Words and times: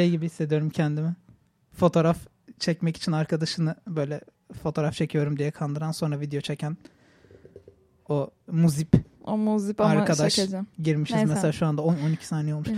şey 0.00 0.10
gibi 0.10 0.26
hissediyorum 0.26 0.70
kendimi. 0.70 1.14
Fotoğraf 1.72 2.16
çekmek 2.58 2.96
için 2.96 3.12
arkadaşını 3.12 3.74
böyle 3.86 4.20
fotoğraf 4.62 4.94
çekiyorum 4.94 5.38
diye 5.38 5.50
kandıran 5.50 5.92
sonra 5.92 6.20
video 6.20 6.40
çeken 6.40 6.76
o 8.08 8.30
muzip 8.50 8.88
O 9.24 9.36
muzip 9.36 9.80
ama 9.80 9.90
Arkadaş. 9.90 10.34
şakacı. 10.34 10.60
girmişiz 10.82 11.16
Neyse. 11.16 11.32
mesela 11.34 11.52
şu 11.52 11.66
anda 11.66 11.82
10 11.82 11.96
12 12.06 12.26
saniye 12.26 12.54
olmuş. 12.54 12.68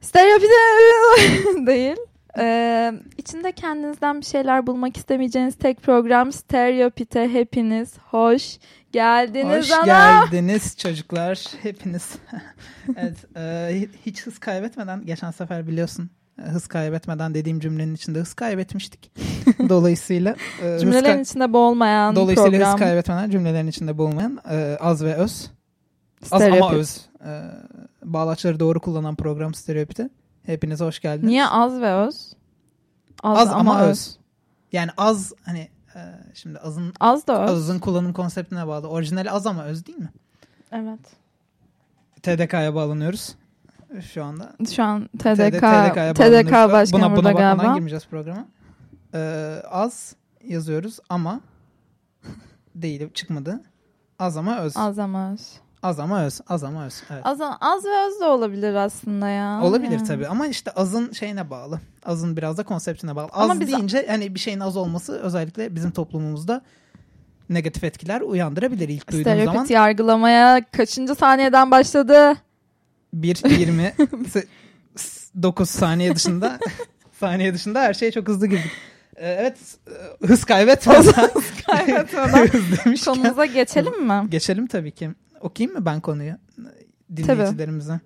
Stereopide 0.00 0.48
değil. 1.66 1.96
Ee, 2.38 2.92
içinde 3.18 3.52
kendinizden 3.52 4.20
bir 4.20 4.26
şeyler 4.26 4.66
bulmak 4.66 4.96
istemeyeceğiniz 4.96 5.54
tek 5.54 5.82
program 5.82 6.32
Stereopite. 6.32 7.28
Hepiniz 7.32 7.98
hoş 7.98 8.58
geldiniz 8.92 9.58
Hoş 9.58 9.72
ana. 9.72 9.84
geldiniz 9.84 10.76
çocuklar 10.76 11.44
hepiniz. 11.62 12.14
evet, 12.96 13.16
e, 13.36 13.88
hiç 14.06 14.26
hız 14.26 14.38
kaybetmeden 14.38 15.06
geçen 15.06 15.30
sefer 15.30 15.66
biliyorsun 15.66 16.10
hız 16.42 16.66
kaybetmeden 16.66 17.34
dediğim 17.34 17.60
cümlenin 17.60 17.94
içinde 17.94 18.20
hız 18.20 18.34
kaybetmiştik. 18.34 19.12
Dolayısıyla 19.68 20.36
e, 20.62 20.78
Cümlelerin 20.78 21.22
içinde 21.22 21.52
boğulmayan 21.52 22.16
Dolayısıyla 22.16 22.50
program. 22.50 22.72
hız 22.72 22.80
kaybetmeden 22.80 23.30
cümlelerin 23.30 23.66
içinde 23.66 23.98
bulunmayan 23.98 24.38
e, 24.50 24.76
az 24.80 25.04
ve 25.04 25.14
öz. 25.14 25.50
Az 26.22 26.32
ama 26.32 26.40
Stereopit. 26.40 26.78
öz. 26.78 27.06
E, 27.26 27.30
bağlaçları 28.04 28.60
doğru 28.60 28.80
kullanan 28.80 29.14
program 29.16 29.54
Stereopit'e. 29.54 30.10
Hepinize 30.46 30.84
hoş 30.84 31.00
geldiniz. 31.00 31.28
Niye 31.28 31.46
az 31.46 31.80
ve 31.80 31.92
öz? 31.94 32.32
Az 33.22 33.48
ama 33.48 33.82
öz. 33.82 34.18
Yani 34.72 34.90
az 34.96 35.32
hani 35.44 35.68
e, 35.94 36.00
şimdi 36.34 36.58
azın 36.58 36.92
Az 37.00 37.26
da 37.26 37.44
öz. 37.44 37.50
azın 37.50 37.78
kullanım 37.78 38.12
konseptine 38.12 38.66
bağlı. 38.66 38.88
Orijinali 38.88 39.30
az 39.30 39.46
ama 39.46 39.64
öz 39.64 39.86
değil 39.86 39.98
mi? 39.98 40.12
Evet. 40.72 41.00
TDK'ya 42.22 42.74
bağlanıyoruz 42.74 43.34
şu 44.12 44.24
anda. 44.24 44.52
Şu 44.74 44.82
an 44.82 45.08
TD, 45.18 45.36
TDK, 45.36 45.60
TDK 45.60 45.62
bağlanıyoruz. 45.62 46.72
başkanı 46.72 47.02
buna, 47.02 47.10
burada 47.16 47.16
buna 47.16 47.34
bakmadan 47.34 47.56
galiba. 47.56 47.74
girmeyeceğiz 47.74 48.06
programa. 48.06 48.46
Ee, 49.14 49.62
az 49.70 50.16
yazıyoruz 50.44 50.98
ama 51.08 51.40
değil 52.74 53.12
çıkmadı. 53.12 53.60
Az 54.18 54.36
ama 54.36 54.58
öz. 54.58 54.76
Az, 54.76 54.86
Az 54.86 54.98
ama 54.98 55.32
öz. 55.32 55.52
Ama 56.00 56.24
öz. 56.24 56.40
Az 56.48 56.64
ama 56.64 56.86
öz. 56.86 57.02
Evet. 57.10 57.20
Az, 57.26 57.40
az 57.60 57.84
ve 57.84 58.06
öz 58.06 58.20
de 58.20 58.24
olabilir 58.24 58.74
aslında 58.74 59.28
ya. 59.28 59.60
Olabilir 59.62 59.90
Yani. 59.92 60.06
tabii 60.08 60.26
ama 60.28 60.46
işte 60.46 60.70
azın 60.70 61.12
şeyine 61.12 61.50
bağlı. 61.50 61.80
Azın 62.04 62.36
biraz 62.36 62.58
da 62.58 62.62
konseptine 62.62 63.16
bağlı. 63.16 63.28
Ama 63.32 63.52
Az 63.52 63.60
biz- 63.60 63.68
deyince 63.72 64.06
hani 64.08 64.34
bir 64.34 64.40
şeyin 64.40 64.60
az 64.60 64.76
olması 64.76 65.18
özellikle 65.18 65.74
bizim 65.74 65.90
toplumumuzda 65.90 66.62
negatif 67.50 67.84
etkiler 67.84 68.20
uyandırabilir 68.20 68.88
ilk 68.88 69.12
duyduğum 69.12 69.22
Stereopit 69.32 69.52
zaman. 69.54 69.66
yargılamaya 69.68 70.60
kaçıncı 70.76 71.14
saniyeden 71.14 71.70
başladı? 71.70 72.36
1.20 73.14 74.46
9 75.42 75.70
saniye 75.70 76.14
dışında 76.14 76.58
saniye 77.20 77.54
dışında 77.54 77.80
her 77.80 77.94
şeye 77.94 78.12
çok 78.12 78.28
hızlı 78.28 78.46
girdik. 78.46 78.70
Ee, 79.16 79.28
evet 79.40 79.58
e, 80.22 80.26
hız 80.26 80.44
kaybetmeden 80.44 81.30
kaybetmeden 81.66 82.46
hız 82.46 82.84
demişken 82.84 83.14
Konumuza 83.14 83.44
geçelim 83.46 84.06
mi? 84.06 84.22
geçelim 84.28 84.66
tabii 84.66 84.92
ki. 84.92 85.10
Okuyayım 85.40 85.78
mı 85.78 85.86
ben 85.86 86.00
konuyu 86.00 86.34
dinleyicilerimize? 87.16 88.00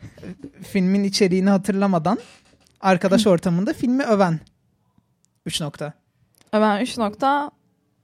Filmin 0.62 1.04
içeriğini 1.04 1.50
hatırlamadan 1.50 2.18
arkadaş 2.80 3.26
ortamında 3.26 3.72
filmi 3.72 4.04
öven 4.04 4.40
3 5.46 5.60
nokta. 5.60 5.92
Ben 6.52 6.80
3 6.82 6.98
nokta 6.98 7.50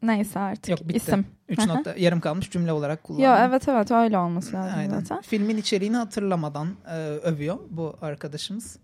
neyse 0.03 0.39
artık 0.39 0.69
Yok, 0.69 0.89
bitti. 0.89 0.97
isim. 0.97 1.27
3 1.49 1.59
Hı 1.59 1.63
hı. 1.63 1.69
nokta 1.69 1.95
yarım 1.99 2.21
kalmış 2.21 2.51
cümle 2.51 2.73
olarak 2.73 3.05
kullandım. 3.05 3.25
Yo 3.25 3.37
evet 3.39 3.69
evet 3.69 3.91
öyle 3.91 4.19
olması 4.19 4.53
lazım 4.53 4.79
Aynen. 4.79 5.01
zaten. 5.01 5.21
Filmin 5.21 5.57
içeriğini 5.57 5.97
hatırlamadan 5.97 6.69
e, 6.91 6.97
övüyor 6.99 7.59
bu 7.71 7.97
arkadaşımız. 8.03 8.77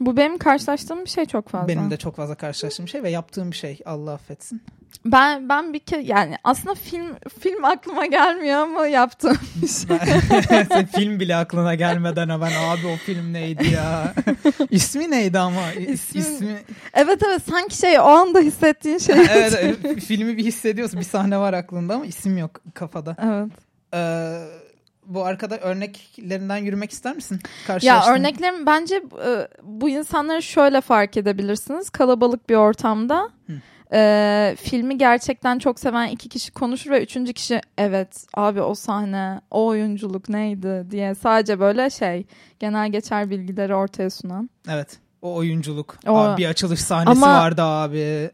Bu 0.00 0.16
benim 0.16 0.38
karşılaştığım 0.38 1.04
bir 1.04 1.10
şey 1.10 1.24
çok 1.26 1.48
fazla. 1.48 1.68
Benim 1.68 1.90
de 1.90 1.96
çok 1.96 2.16
fazla 2.16 2.34
karşılaştığım 2.34 2.88
şey 2.88 3.02
ve 3.02 3.10
yaptığım 3.10 3.50
bir 3.50 3.56
şey. 3.56 3.78
Allah 3.86 4.12
affetsin. 4.12 4.62
Ben 5.04 5.48
ben 5.48 5.72
bir 5.72 5.78
kere 5.78 6.02
yani 6.02 6.36
aslında 6.44 6.74
film 6.74 7.06
film 7.40 7.64
aklıma 7.64 8.06
gelmiyor 8.06 8.58
ama 8.58 8.86
yaptım. 8.86 9.36
Sen 9.66 10.86
film 10.96 11.20
bile 11.20 11.36
aklına 11.36 11.74
gelmeden 11.74 12.28
hemen 12.28 12.52
abi 12.52 12.86
o 12.86 12.96
film 12.96 13.32
neydi 13.32 13.66
ya? 13.68 14.14
İsmi 14.70 15.10
neydi 15.10 15.38
ama? 15.38 15.72
İsmi- 15.72 16.18
İsmi... 16.18 16.58
evet 16.94 17.22
evet 17.26 17.42
sanki 17.50 17.76
şey 17.76 17.98
o 17.98 18.02
anda 18.02 18.40
hissettiğin 18.40 18.98
şey. 18.98 19.16
evet, 19.30 19.58
evet, 19.60 20.00
filmi 20.00 20.36
bir 20.36 20.44
hissediyorsun. 20.44 21.00
Bir 21.00 21.04
sahne 21.04 21.38
var 21.38 21.52
aklında 21.52 21.94
ama 21.94 22.06
isim 22.06 22.38
yok 22.38 22.60
kafada. 22.74 23.16
evet. 23.22 23.52
Ee, 23.94 24.65
bu 25.06 25.24
arkada 25.24 25.58
örneklerinden 25.58 26.56
yürümek 26.56 26.90
ister 26.90 27.14
misin? 27.14 27.40
Ya 27.82 28.06
örneklerim 28.14 28.66
bence 28.66 28.94
e, 29.26 29.48
bu 29.62 29.88
insanları 29.88 30.42
şöyle 30.42 30.80
fark 30.80 31.16
edebilirsiniz. 31.16 31.90
Kalabalık 31.90 32.48
bir 32.48 32.54
ortamda 32.54 33.30
Hı. 33.46 33.52
e, 33.92 34.56
filmi 34.60 34.98
gerçekten 34.98 35.58
çok 35.58 35.80
seven 35.80 36.08
iki 36.08 36.28
kişi 36.28 36.52
konuşur 36.52 36.90
ve 36.90 37.02
üçüncü 37.02 37.32
kişi 37.32 37.60
evet 37.78 38.26
abi 38.34 38.62
o 38.62 38.74
sahne 38.74 39.40
o 39.50 39.66
oyunculuk 39.66 40.28
neydi 40.28 40.86
diye 40.90 41.14
sadece 41.14 41.60
böyle 41.60 41.90
şey 41.90 42.26
genel 42.58 42.92
geçer 42.92 43.30
bilgileri 43.30 43.74
ortaya 43.74 44.10
sunan. 44.10 44.50
Evet. 44.68 44.98
O 45.22 45.34
oyunculuk. 45.34 45.96
O- 46.06 46.16
Abi 46.16 46.42
bir 46.42 46.46
açılış 46.48 46.80
sahnesi 46.80 47.10
Ama- 47.24 47.34
vardı 47.40 47.62
abi. 47.62 48.30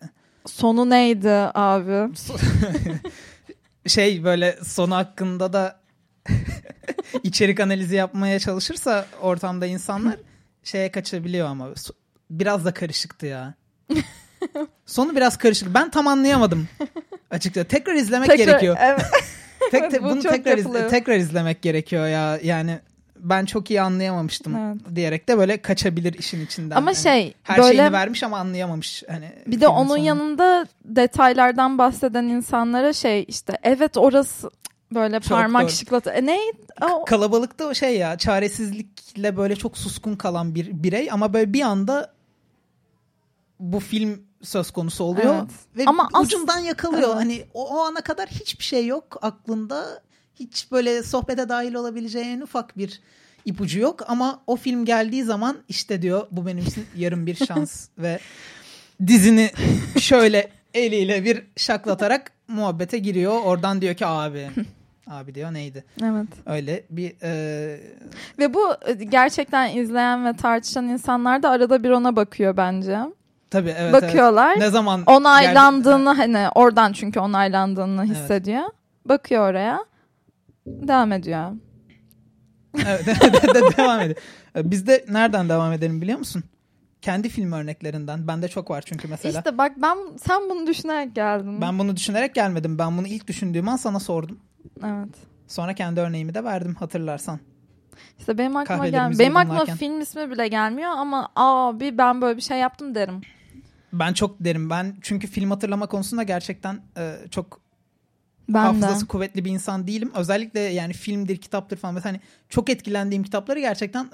Sonu 0.47 0.91
neydi 0.91 1.31
abi? 1.54 2.12
şey 3.87 4.25
böyle 4.25 4.59
sonu 4.65 4.94
hakkında 4.94 5.53
da 5.53 5.81
içerik 7.22 7.60
analizi 7.60 7.94
yapmaya 7.97 8.38
çalışırsa 8.38 9.06
ortamda 9.21 9.66
insanlar 9.66 10.16
şeye 10.62 10.91
kaçabiliyor 10.91 11.49
ama 11.49 11.69
biraz 12.31 12.65
da 12.65 12.75
karışıktı 12.75 13.27
ya. 13.27 13.55
Sonu 14.87 15.16
biraz 15.16 15.38
karışık. 15.38 15.75
Ben 15.75 15.91
tam 15.91 16.06
anlayamadım. 16.06 16.69
Açıkçası 17.31 17.69
tekrar 17.69 17.94
izlemek 17.94 18.28
Tekrar- 18.28 18.47
gerekiyor. 18.47 18.77
Evet. 18.81 19.03
Tek, 19.71 19.91
te- 19.91 20.03
bu 20.03 20.10
bunu 20.10 20.22
tekrar 20.22 20.59
iz- 20.59 20.91
tekrar 20.91 21.16
izlemek 21.16 21.62
gerekiyor 21.62 22.09
ya. 22.09 22.39
Yani 22.43 22.78
ben 23.16 23.44
çok 23.44 23.71
iyi 23.71 23.81
anlayamamıştım 23.81 24.56
Evet. 24.56 24.97
diyerek 24.97 25.28
de 25.28 25.39
böyle 25.39 25.62
kaçabilir 25.62 26.12
işin 26.19 26.44
içinden. 26.47 26.77
Ama 26.77 26.91
Yani 26.91 26.97
şey 27.03 27.34
her 27.43 27.59
böyle 27.59 27.77
şeyini 27.77 27.93
vermiş 27.93 28.22
ama 28.22 28.39
anlayamamış 28.39 29.03
hani. 29.09 29.33
bir 29.47 29.60
de 29.60 29.69
onun 29.69 29.89
sonunu. 29.89 30.04
yanında 30.04 30.66
detaylardan 30.84 31.78
bahseden 31.78 32.25
insanlara 32.25 32.93
şey 32.93 33.25
işte 33.28 33.59
evet 33.62 33.97
orası 33.97 34.50
böyle 34.94 35.20
Çok 35.20 35.28
parmak 35.38 35.62
doğru. 35.62 35.70
şıklatı. 35.70 36.10
E, 36.10 36.26
ne? 36.26 36.38
O- 36.82 37.04
kalabalıkta 37.04 37.66
o 37.66 37.75
şey 37.75 37.97
ya 37.98 38.19
çaresizlikle 38.19 39.36
böyle 39.36 39.56
çok 39.56 39.78
suskun 39.78 40.16
kalan 40.16 40.54
bir 40.54 40.82
birey 40.82 41.08
ama 41.12 41.32
böyle 41.32 41.53
bir 41.53 41.60
anda 41.62 42.12
bu 43.60 43.80
film 43.80 44.22
söz 44.42 44.70
konusu 44.70 45.04
oluyor 45.04 45.34
Evet. 45.34 45.50
ve 45.76 45.84
Ama 45.86 46.08
as- 46.12 46.26
ucundan 46.26 46.58
yakalıyor. 46.58 47.08
Evet. 47.08 47.16
Hani 47.16 47.44
o, 47.54 47.76
o 47.76 47.80
ana 47.80 48.00
kadar 48.00 48.28
hiçbir 48.28 48.64
şey 48.64 48.86
yok 48.86 49.19
aklında. 49.22 50.03
Hiç 50.34 50.72
böyle 50.72 51.03
sohbete 51.03 51.48
dahil 51.48 51.74
olabileceğin 51.74 52.41
ufak 52.41 52.78
bir 52.78 53.00
ipucu 53.44 53.80
yok 53.80 54.00
ama 54.10 54.42
o 54.47 54.56
film 54.56 54.84
geldiği 54.84 55.24
zaman 55.24 55.56
işte 55.69 56.03
diyor 56.03 56.26
bu 56.30 56.47
benim 56.47 56.64
için 56.66 56.86
yarım 56.97 57.26
bir 57.26 57.34
şans 57.47 57.88
ve 57.98 58.19
dizini 59.06 59.50
şöyle 60.00 60.50
eliyle 60.74 61.24
bir 61.24 61.42
şaklatarak 61.56 62.32
muhabbete 62.48 62.98
giriyor. 62.98 63.41
Oradan 63.44 63.80
diyor 63.82 63.94
ki 63.94 64.06
abi 64.06 64.50
abi 65.12 65.34
diyor 65.34 65.53
neydi? 65.55 65.84
Evet. 66.03 66.27
Öyle 66.47 66.84
bir 66.91 67.12
e, 67.23 67.81
Ve 68.39 68.55
bu 68.55 68.75
e, 68.87 68.93
gerçekten 69.05 69.77
izleyen 69.77 70.27
ve 70.27 70.33
tartışan 70.37 70.89
insanlar 70.89 71.43
da 71.43 71.50
arada 71.50 71.83
bir 71.83 71.91
ona 71.91 72.17
bakıyor 72.17 72.56
bence. 72.56 72.99
tabii 73.51 73.69
evet. 73.78 73.81
evet. 73.81 74.03
Bakıyorlar. 74.03 74.61
Ne 74.61 74.71
zaman 74.71 75.03
Onaylandığını 75.06 76.11
hani 76.11 76.49
oradan 76.55 76.93
çünkü 76.93 77.21
onaylandığını 77.21 78.05
hissediyor. 78.05 78.62
Bakıyor 79.05 79.51
oraya. 79.51 79.78
Devam 80.67 81.12
ediyor. 81.12 81.51
Evet, 82.87 83.06
de- 83.06 83.55
de- 83.55 83.77
devam 83.77 84.01
edelim. 84.01 84.17
Biz 84.56 84.87
de 84.87 85.05
nereden 85.09 85.49
devam 85.49 85.72
edelim 85.72 86.03
biliyor 86.03 86.19
musun? 86.19 86.45
Kendi 87.03 87.28
film 87.28 87.53
örneklerinden. 87.53 88.28
Bende 88.28 88.48
çok 88.48 88.71
var 88.71 88.83
çünkü 88.86 89.09
mesela. 89.09 89.39
İşte 89.39 89.59
bak 89.59 89.72
ben 89.77 89.97
sen 90.25 90.51
bunu 90.51 90.66
düşünerek 90.66 91.15
geldin. 91.15 91.60
Ben 91.60 91.78
bunu 91.78 91.97
düşünerek 91.97 92.34
gelmedim. 92.34 92.78
Ben 92.78 92.98
bunu 92.98 93.07
ilk 93.07 93.27
düşündüğüm 93.27 93.69
an 93.69 93.77
sana 93.77 94.01
sordum. 94.01 94.39
Evet. 94.84 95.15
Sonra 95.49 95.75
kendi 95.75 96.01
örneğimi 96.01 96.34
de 96.34 96.45
verdim 96.45 96.75
hatırlarsan. 96.75 97.41
İşte 98.19 98.39
benim 98.39 98.57
aklıma 98.57 98.89
gelmiyor. 98.89 99.19
Benim 99.19 99.37
aklıma 99.37 99.65
film 99.65 100.01
ismi 100.01 100.31
bile 100.31 100.49
gelmiyor 100.49 100.91
ama 100.91 101.29
abi 101.37 101.99
ben 101.99 102.21
böyle 102.23 102.37
bir 102.37 102.43
şey 102.43 102.59
yaptım 102.59 102.95
derim. 102.95 103.21
Ben 103.93 104.13
çok 104.13 104.37
derim. 104.41 104.71
Ben 104.71 104.97
çünkü 105.03 105.27
film 105.27 105.51
hatırlama 105.51 105.87
konusunda 105.87 106.23
gerçekten 106.23 106.81
e, 106.97 107.17
çok 107.31 107.61
Ben 108.49 108.59
hafızası 108.63 109.05
de. 109.05 109.09
kuvvetli 109.09 109.45
bir 109.45 109.51
insan 109.51 109.87
değilim. 109.87 110.13
Özellikle 110.15 110.61
yani 110.61 110.93
filmdir, 110.93 111.37
kitaptır 111.37 111.77
falan. 111.77 111.95
Mesela 111.95 112.13
hani 112.13 112.21
çok 112.49 112.71
etkilendiğim 112.71 113.23
kitapları 113.23 113.61
gerçekten 113.61 114.09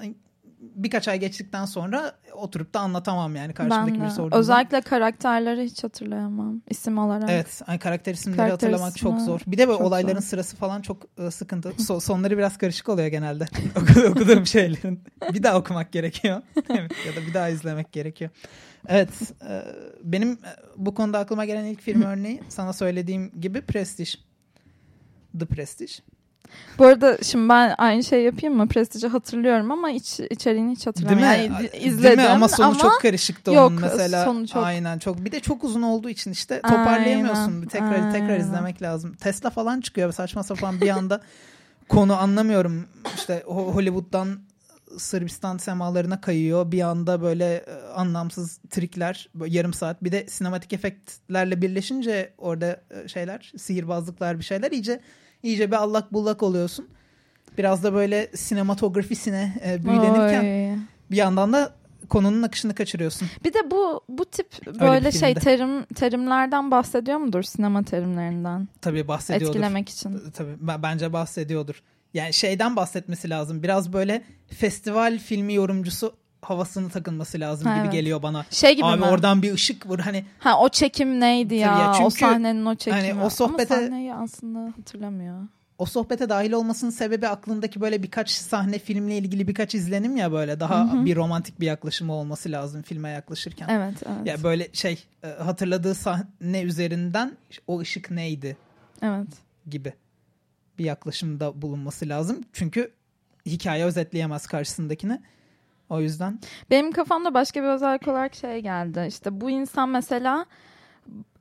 birkaç 0.59 1.07
ay 1.07 1.19
geçtikten 1.19 1.65
sonra 1.65 2.11
oturup 2.33 2.73
da 2.73 2.79
anlatamam 2.79 3.35
yani 3.35 3.53
karşımdaki 3.53 3.99
Ben 3.99 4.05
de. 4.05 4.09
sorduğunda. 4.09 4.37
Özellikle 4.37 4.81
karakterleri 4.81 5.63
hiç 5.63 5.83
hatırlayamam 5.83 6.61
isim 6.69 6.97
olarak. 6.97 7.29
Evet, 7.29 7.61
ay 7.67 7.79
karakter 7.79 8.13
isimleri 8.13 8.37
Karakter 8.37 8.67
hatırlamak 8.67 8.97
çok 8.97 9.21
zor. 9.21 9.39
Bir 9.47 9.57
de 9.57 9.67
böyle 9.67 9.83
olayların 9.83 10.19
zor. 10.19 10.27
sırası 10.27 10.55
falan 10.55 10.81
çok 10.81 11.05
e, 11.17 11.31
sıkıntı. 11.31 11.69
So- 11.69 12.01
sonları 12.01 12.37
biraz 12.37 12.57
karışık 12.57 12.89
oluyor 12.89 13.07
genelde. 13.07 13.45
Oku- 13.75 14.07
Okuduğum 14.09 14.45
şeylerin. 14.45 15.03
Bir 15.33 15.43
daha 15.43 15.57
okumak 15.57 15.91
gerekiyor. 15.91 16.41
evet, 16.69 16.91
ya 17.07 17.15
da 17.15 17.27
bir 17.27 17.33
daha 17.33 17.49
izlemek 17.49 17.91
gerekiyor. 17.91 18.31
Evet, 18.87 19.09
e, 19.49 19.63
benim 20.03 20.31
e, 20.31 20.37
bu 20.77 20.93
konuda 20.93 21.19
aklıma 21.19 21.45
gelen 21.45 21.65
ilk 21.65 21.81
film 21.81 22.01
örneği 22.11 22.41
sana 22.49 22.73
söylediğim 22.73 23.31
gibi 23.41 23.61
Prestige. 23.61 24.11
The 25.39 25.45
Prestige. 25.45 25.93
Bu 26.77 26.85
arada 26.85 27.17
şimdi 27.23 27.49
ben 27.49 27.75
aynı 27.77 28.03
şey 28.03 28.23
yapayım 28.23 28.55
mı? 28.57 28.67
Prestige'i 28.67 29.09
hatırlıyorum 29.09 29.71
ama 29.71 29.91
iç, 29.91 30.19
içeriğini 30.19 30.71
hiç 30.71 30.85
Değil 30.85 30.95
mi? 30.97 31.03
hatırlamıyorum. 31.15 31.53
Yani 31.55 31.71
Değil 31.71 31.85
izledim 31.85 32.19
mi? 32.19 32.27
Ama 32.29 32.47
sonu 32.47 32.77
çok 32.77 33.01
karışıktı 33.01 33.51
Yok, 33.51 33.67
onun 33.71 33.81
mesela. 33.81 34.25
sonu 34.25 34.47
çok- 34.47 34.63
Aynen 34.63 34.99
çok. 34.99 35.25
Bir 35.25 35.31
de 35.31 35.39
çok 35.39 35.63
uzun 35.63 35.81
olduğu 35.81 36.09
için 36.09 36.31
işte 36.31 36.61
toparlayamıyorsun. 36.61 37.41
Aynen, 37.41 37.61
Bir 37.61 37.67
tekrar 37.69 38.11
tekrar 38.11 38.29
aynen. 38.29 38.39
izlemek 38.39 38.81
lazım. 38.81 39.13
Tesla 39.15 39.49
falan 39.49 39.81
çıkıyor 39.81 40.11
saçma 40.11 40.43
sapan 40.43 40.81
bir 40.81 40.89
anda 40.89 41.21
konu 41.89 42.15
anlamıyorum. 42.19 42.87
İşte 43.15 43.43
Ho- 43.47 43.73
Hollywood'dan 43.73 44.39
Sırbistan 44.97 45.57
semalarına 45.57 46.21
kayıyor. 46.21 46.71
Bir 46.71 46.81
anda 46.81 47.21
böyle 47.21 47.53
e, 47.55 47.73
anlamsız 47.95 48.57
trikler 48.69 49.29
böyle 49.35 49.57
yarım 49.57 49.73
saat. 49.73 50.03
Bir 50.03 50.11
de 50.11 50.27
sinematik 50.27 50.73
efektlerle 50.73 51.61
birleşince 51.61 52.33
orada 52.37 52.81
e, 53.03 53.07
şeyler, 53.07 53.53
sihirbazlıklar 53.57 54.39
bir 54.39 54.43
şeyler 54.43 54.71
iyice 54.71 54.99
iyice 55.43 55.71
bir 55.71 55.75
allak 55.75 56.13
bullak 56.13 56.43
oluyorsun. 56.43 56.87
Biraz 57.57 57.83
da 57.83 57.93
böyle 57.93 58.27
sinematografisine 58.35 59.53
e, 59.65 59.83
büyülenirken 59.83 60.43
Oy. 60.73 60.77
bir 61.11 61.17
yandan 61.17 61.53
da 61.53 61.73
konunun 62.09 62.41
akışını 62.41 62.75
kaçırıyorsun. 62.75 63.27
Bir 63.45 63.53
de 63.53 63.71
bu 63.71 64.01
bu 64.09 64.25
tip 64.25 64.65
böyle 64.79 65.11
şey 65.11 65.33
terim 65.33 65.85
terimlerden 65.85 66.71
bahsediyor 66.71 67.17
mudur 67.17 67.43
sinema 67.43 67.83
terimlerinden? 67.83 68.67
Tabii 68.81 69.07
bahsediyordur. 69.07 69.55
Etkilemek 69.55 69.89
için. 69.89 70.21
Tabii 70.33 70.55
ben- 70.61 70.83
bence 70.83 71.13
bahsediyordur. 71.13 71.83
Yani 72.13 72.33
şeyden 72.33 72.75
bahsetmesi 72.75 73.29
lazım. 73.29 73.63
Biraz 73.63 73.93
böyle 73.93 74.23
festival 74.47 75.19
filmi 75.19 75.53
yorumcusu 75.53 76.13
havasını 76.41 76.89
takınması 76.89 77.39
lazım 77.39 77.67
Ha, 77.67 77.73
gibi 77.75 77.83
evet. 77.83 77.93
geliyor 77.93 78.21
bana. 78.23 78.45
Şey 78.49 78.75
gibi 78.75 78.85
Abi 78.85 78.99
mi? 78.99 79.05
oradan 79.05 79.41
bir 79.41 79.53
ışık 79.53 79.85
vur 79.89 79.99
hani 79.99 80.25
Ha 80.39 80.59
o 80.59 80.69
çekim 80.69 81.19
neydi 81.19 81.55
ya? 81.55 81.79
Ya, 81.79 81.91
çünkü 81.93 82.05
o 82.05 82.09
sahnenin 82.09 82.65
o 82.65 82.75
çekimi. 82.75 83.11
hani 83.11 83.23
o 83.23 83.29
sohbete- 83.29 83.73
Ama 83.75 83.81
sahneyi 83.87 84.13
aslında 84.13 84.73
hatırlamıyor. 84.77 85.47
o 85.77 85.85
sohbete 85.85 86.29
dahil 86.29 86.51
olmasının 86.51 86.91
sebebi 86.91 87.27
aklındaki 87.27 87.81
böyle 87.81 88.03
birkaç 88.03 88.29
sahne 88.29 88.79
filmle 88.79 89.17
ilgili 89.17 89.47
birkaç 89.47 89.75
izlenim 89.75 90.17
ya 90.17 90.31
böyle 90.31 90.59
daha 90.59 91.05
bir 91.05 91.15
romantik 91.15 91.59
bir 91.59 91.65
yaklaşımı 91.65 92.13
olması 92.13 92.51
lazım 92.51 92.81
filme 92.81 93.09
yaklaşırken. 93.09 93.67
Evet 93.69 93.95
evet. 94.05 94.27
Ya 94.27 94.43
böyle 94.43 94.67
şey 94.73 95.03
e, 95.23 95.27
hatırladığı 95.27 95.95
sahne 95.95 96.61
üzerinden 96.61 97.37
o 97.67 97.79
ışık 97.79 98.11
neydi 98.11 98.57
Evet. 99.01 99.27
gibi 99.69 99.93
bir 100.79 100.85
yaklaşımda 100.85 101.61
bulunması 101.61 102.09
lazım. 102.09 102.41
Çünkü 102.53 102.91
hikaye 103.45 103.85
özetleyemez 103.85 104.47
karşısındakine. 104.47 105.21
O 105.89 105.99
yüzden 106.01 106.39
Benim 106.69 106.91
kafamda 106.91 107.33
başka 107.33 107.63
bir 107.63 107.67
özellik 107.67 108.07
olarak 108.07 108.35
şey 108.35 108.59
geldi. 108.59 109.05
İşte 109.07 109.41
bu 109.41 109.49
insan 109.49 109.89
mesela 109.89 110.45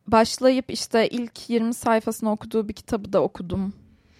başlayıp 0.07 0.71
işte 0.71 1.09
ilk 1.09 1.51
20 1.51 1.75
sayfasını 1.75 2.31
okuduğu 2.31 2.69
bir 2.69 2.73
kitabı 2.73 3.13
da 3.13 3.23
okudum 3.23 3.73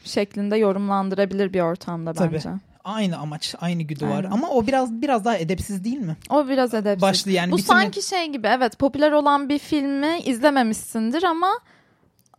şeklinde 0.05 0.57
yorumlandırabilir 0.57 1.53
bir 1.53 1.61
ortamda 1.61 2.13
Tabii. 2.13 2.35
bence. 2.35 2.51
aynı 2.85 3.19
amaç, 3.19 3.55
aynı 3.61 3.83
güdü 3.83 4.07
var. 4.07 4.27
Ama 4.31 4.49
o 4.51 4.67
biraz 4.67 5.03
biraz 5.03 5.25
daha 5.25 5.37
edepsiz 5.37 5.85
değil 5.85 5.99
mi? 5.99 6.17
O 6.31 6.49
biraz 6.49 6.75
edepsiz. 6.75 7.03
Başlı 7.03 7.31
yani 7.31 7.53
Bu 7.53 7.57
bütün- 7.57 7.67
sanki 7.67 8.03
şey 8.03 8.27
gibi 8.27 8.47
evet 8.47 8.79
popüler 8.79 9.13
olan 9.13 9.49
bir 9.49 9.59
filmi 9.59 10.19
izlememişsindir 10.25 11.23
ama 11.23 11.51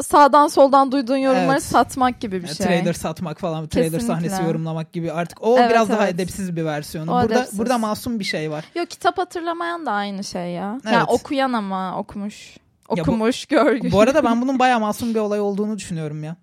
sağdan 0.03 0.47
soldan 0.47 0.91
duyduğun 0.91 1.17
yorumları 1.17 1.51
Evet. 1.51 1.63
satmak 1.63 2.19
gibi 2.21 2.43
bir 2.43 2.47
şey. 2.47 2.65
Trailer 2.65 2.93
satmak 2.93 3.39
falan, 3.39 3.67
trailer 3.67 3.91
Kesinlikle. 3.91 4.13
sahnesi 4.29 4.43
yorumlamak 4.43 4.93
gibi 4.93 5.11
artık 5.11 5.43
o 5.43 5.57
Evet, 5.59 5.69
biraz 5.69 5.89
daha 5.89 6.03
evet. 6.03 6.15
edepsiz 6.15 6.55
bir 6.55 6.65
versiyonu. 6.65 7.11
O 7.11 7.21
burada 7.21 7.33
edepsiz. 7.35 7.59
burada 7.59 7.77
masum 7.77 8.19
bir 8.19 8.23
şey 8.23 8.51
var. 8.51 8.65
Yok 8.75 8.89
kitap 8.89 9.17
hatırlamayan 9.17 9.85
da 9.85 9.91
aynı 9.91 10.23
şey 10.23 10.51
ya. 10.51 10.79
Evet. 10.83 10.93
Yani 10.93 11.03
okuyan 11.03 11.53
ama 11.53 11.97
okumuş. 11.97 12.57
bu- 12.89 13.01
Okumuş, 13.01 13.45
görgü. 13.45 13.91
Bu 13.91 14.01
arada 14.01 14.23
ben 14.23 14.41
bunun 14.41 14.59
bayağı 14.59 14.79
masum 14.79 15.15
bir 15.15 15.19
olay 15.19 15.39
olduğunu 15.39 15.77
düşünüyorum 15.77 16.23
ya. 16.23 16.35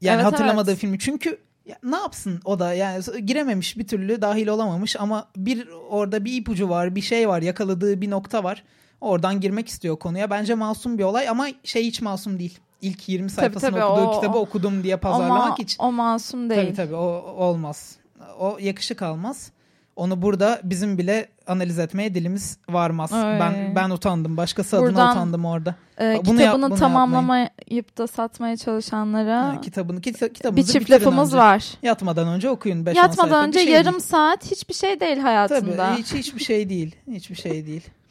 Yani 0.00 0.14
Evet, 0.22 0.24
hatırlamadığı 0.32 0.70
evet. 0.70 0.80
filmi 0.80 0.98
çünkü 0.98 1.38
ya 1.66 1.76
ne 1.82 1.96
yapsın 1.96 2.40
o 2.44 2.58
da 2.58 2.74
yani 2.74 3.02
girememiş 3.26 3.78
bir 3.78 3.86
türlü 3.86 4.22
dahil 4.22 4.46
olamamış 4.48 4.96
ama 5.00 5.28
bir 5.36 5.68
orada 5.90 6.24
bir 6.24 6.32
ipucu 6.32 6.68
var 6.68 6.94
bir 6.94 7.00
şey 7.00 7.28
var 7.28 7.42
yakaladığı 7.42 8.00
bir 8.00 8.10
nokta 8.10 8.44
var 8.44 8.64
oradan 9.02 9.40
girmek 9.40 9.68
istiyor 9.68 9.96
konuya 9.98 10.30
bence 10.30 10.54
masum 10.54 10.98
bir 10.98 11.04
olay 11.04 11.28
ama 11.28 11.46
şey 11.64 11.84
hiç 11.86 12.00
masum 12.02 12.38
değil 12.38 12.58
İlk 12.82 13.08
20 13.08 13.30
sayfasını 13.30 13.70
tabii, 13.70 13.84
okuduğu 13.84 14.06
o- 14.08 14.20
kitabı 14.20 14.38
okudum 14.38 14.82
diye 14.82 14.96
pazarlamak 14.96 15.42
Ama 15.46 15.58
hiç 15.58 15.76
o 15.78 15.92
masum 15.92 16.50
değil. 16.50 16.62
tabii 16.66 16.74
tabii 16.76 16.94
o 16.94 17.34
olmaz 17.36 17.96
o 18.38 18.56
yakışık 18.60 19.02
almaz 19.02 19.50
onu 19.96 20.22
burada 20.22 20.60
bizim 20.64 20.98
bile 20.98 21.28
analiz 21.46 21.78
etmeye 21.78 22.14
dilimiz 22.14 22.58
varmaz 22.70 23.12
Ay. 23.12 23.40
ben 23.40 23.72
ben 23.76 23.90
utandım 23.90 24.36
başkası 24.36 24.76
adına 24.76 24.88
Buradan- 24.88 25.10
utandım 25.10 25.44
orada 25.44 25.74
Ee, 26.00 26.04
Bunu 26.24 26.40
yap- 26.42 26.52
kitabını 26.54 26.70
bunu 26.70 26.78
tamamlamayıp 26.78 27.98
da 27.98 28.06
satmaya 28.06 28.56
çalışanlara 28.56 29.42
Ha, 29.48 29.60
kitabını 29.60 30.00
kita- 30.00 30.56
bir 30.56 30.62
çift 30.64 30.90
lafımız 30.90 31.28
önce. 31.28 31.36
var. 31.38 31.64
Yatmadan 31.82 32.28
önce 32.28 32.50
okuyun 32.50 32.86
5 32.86 32.96
Yatmadan 32.96 33.48
önce 33.48 33.58
şey 33.58 33.72
yarım 33.72 33.92
değil. 33.92 34.02
saat 34.04 34.50
hiçbir 34.50 34.74
şey 34.74 35.00
değil 35.00 35.18
hayatında. 35.18 35.76
Tabii 35.76 35.98
hiç 36.02 36.12
hiçbir 36.14 36.40
şey 36.44 36.68
değil. 36.68 36.96
Hiçbir 37.10 37.36
şey 37.36 37.66
değil. 37.66 37.82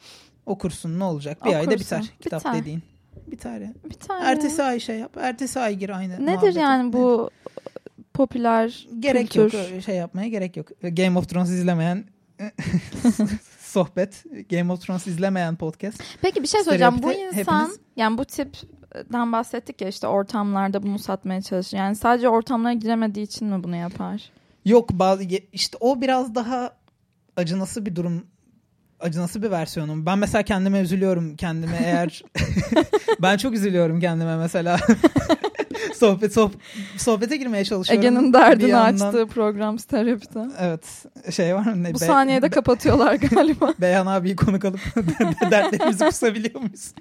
Okursun 0.46 0.98
ne 0.98 1.04
olacak? 1.04 1.44
Bir 1.44 1.54
ayda 1.54 1.60
Okursun, 1.70 1.98
biter 1.98 2.12
kitap 2.20 2.40
biter. 2.40 2.54
dediğin. 2.54 2.82
Biter 3.26 3.60
ya. 3.60 3.72
Tane. 4.08 4.24
Ertesi 4.30 4.62
ay 4.62 4.80
şey 4.80 4.98
yap. 4.98 5.16
Ertesi 5.20 5.60
ay 5.60 5.76
gir 5.76 5.90
aynı 5.90 6.12
Nedir 6.12 6.24
muhabbete. 6.32 6.60
yani 6.60 6.92
bu 6.92 7.30
popüler 8.14 8.88
Gerek 9.00 9.30
kültür? 9.30 9.72
yok. 9.74 9.82
Şey 9.82 9.96
yapmaya 9.96 10.28
gerek 10.28 10.56
yok. 10.56 10.66
Game 10.82 11.18
of 11.18 11.28
Thrones 11.28 11.50
izlemeyen 11.50 12.04
sohbet. 13.60 14.24
Game 14.50 14.72
of 14.72 14.80
Thrones 14.86 15.06
izlemeyen 15.06 15.56
podcast. 15.56 16.02
Peki 16.22 16.42
bir 16.42 16.48
şey 16.48 16.62
söyleyeceğim. 16.62 17.02
Bu 17.02 17.12
insan 17.12 17.64
hepiniz- 17.64 17.78
yani 17.96 18.18
bu 18.18 18.24
tipten 18.24 19.32
bahsettik 19.32 19.80
ya 19.80 19.88
işte 19.88 20.06
ortamlarda 20.06 20.82
bunu 20.82 20.98
satmaya 20.98 21.42
çalışıyor. 21.42 21.82
Yani 21.84 21.96
sadece 21.96 22.28
ortamlara 22.28 22.72
giremediği 22.72 23.26
için 23.26 23.48
mi 23.48 23.64
bunu 23.64 23.76
yapar? 23.76 24.30
Yok 24.64 24.90
bazı 24.92 25.22
işte 25.52 25.78
o 25.80 26.00
biraz 26.00 26.34
daha 26.34 26.76
acınası 27.36 27.86
bir 27.86 27.96
durum 27.96 28.26
acınası 29.02 29.42
bir 29.42 29.50
versiyonum. 29.50 30.06
Ben 30.06 30.18
mesela 30.18 30.42
kendime 30.42 30.80
üzülüyorum 30.80 31.36
kendime 31.36 31.76
eğer 31.84 32.22
ben 33.22 33.36
çok 33.36 33.54
üzülüyorum 33.54 34.00
kendime 34.00 34.36
mesela. 34.36 34.78
Sohbet 35.96 36.36
sohb- 36.36 36.52
sohbete 36.96 37.36
girmeye 37.36 37.64
çalışıyorum. 37.64 38.06
Ege'nin 38.06 38.32
derdini 38.32 38.70
yandan- 38.70 39.06
açtığı 39.06 39.26
program 39.26 39.78
stereopide. 39.78 40.46
Evet 40.60 41.04
şey 41.34 41.54
var 41.54 41.64
mı? 41.66 41.82
Ne, 41.82 41.90
Bu 41.94 42.00
Be- 42.00 42.04
saniyede 42.04 42.50
kapatıyorlar 42.50 43.14
galiba. 43.14 43.74
Beyhan 43.80 44.06
abiyi 44.06 44.36
konuk 44.36 44.64
alıp 44.64 44.80
dertlerimizi 45.50 46.04
kusabiliyor 46.04 46.60
muyuz? 46.60 46.92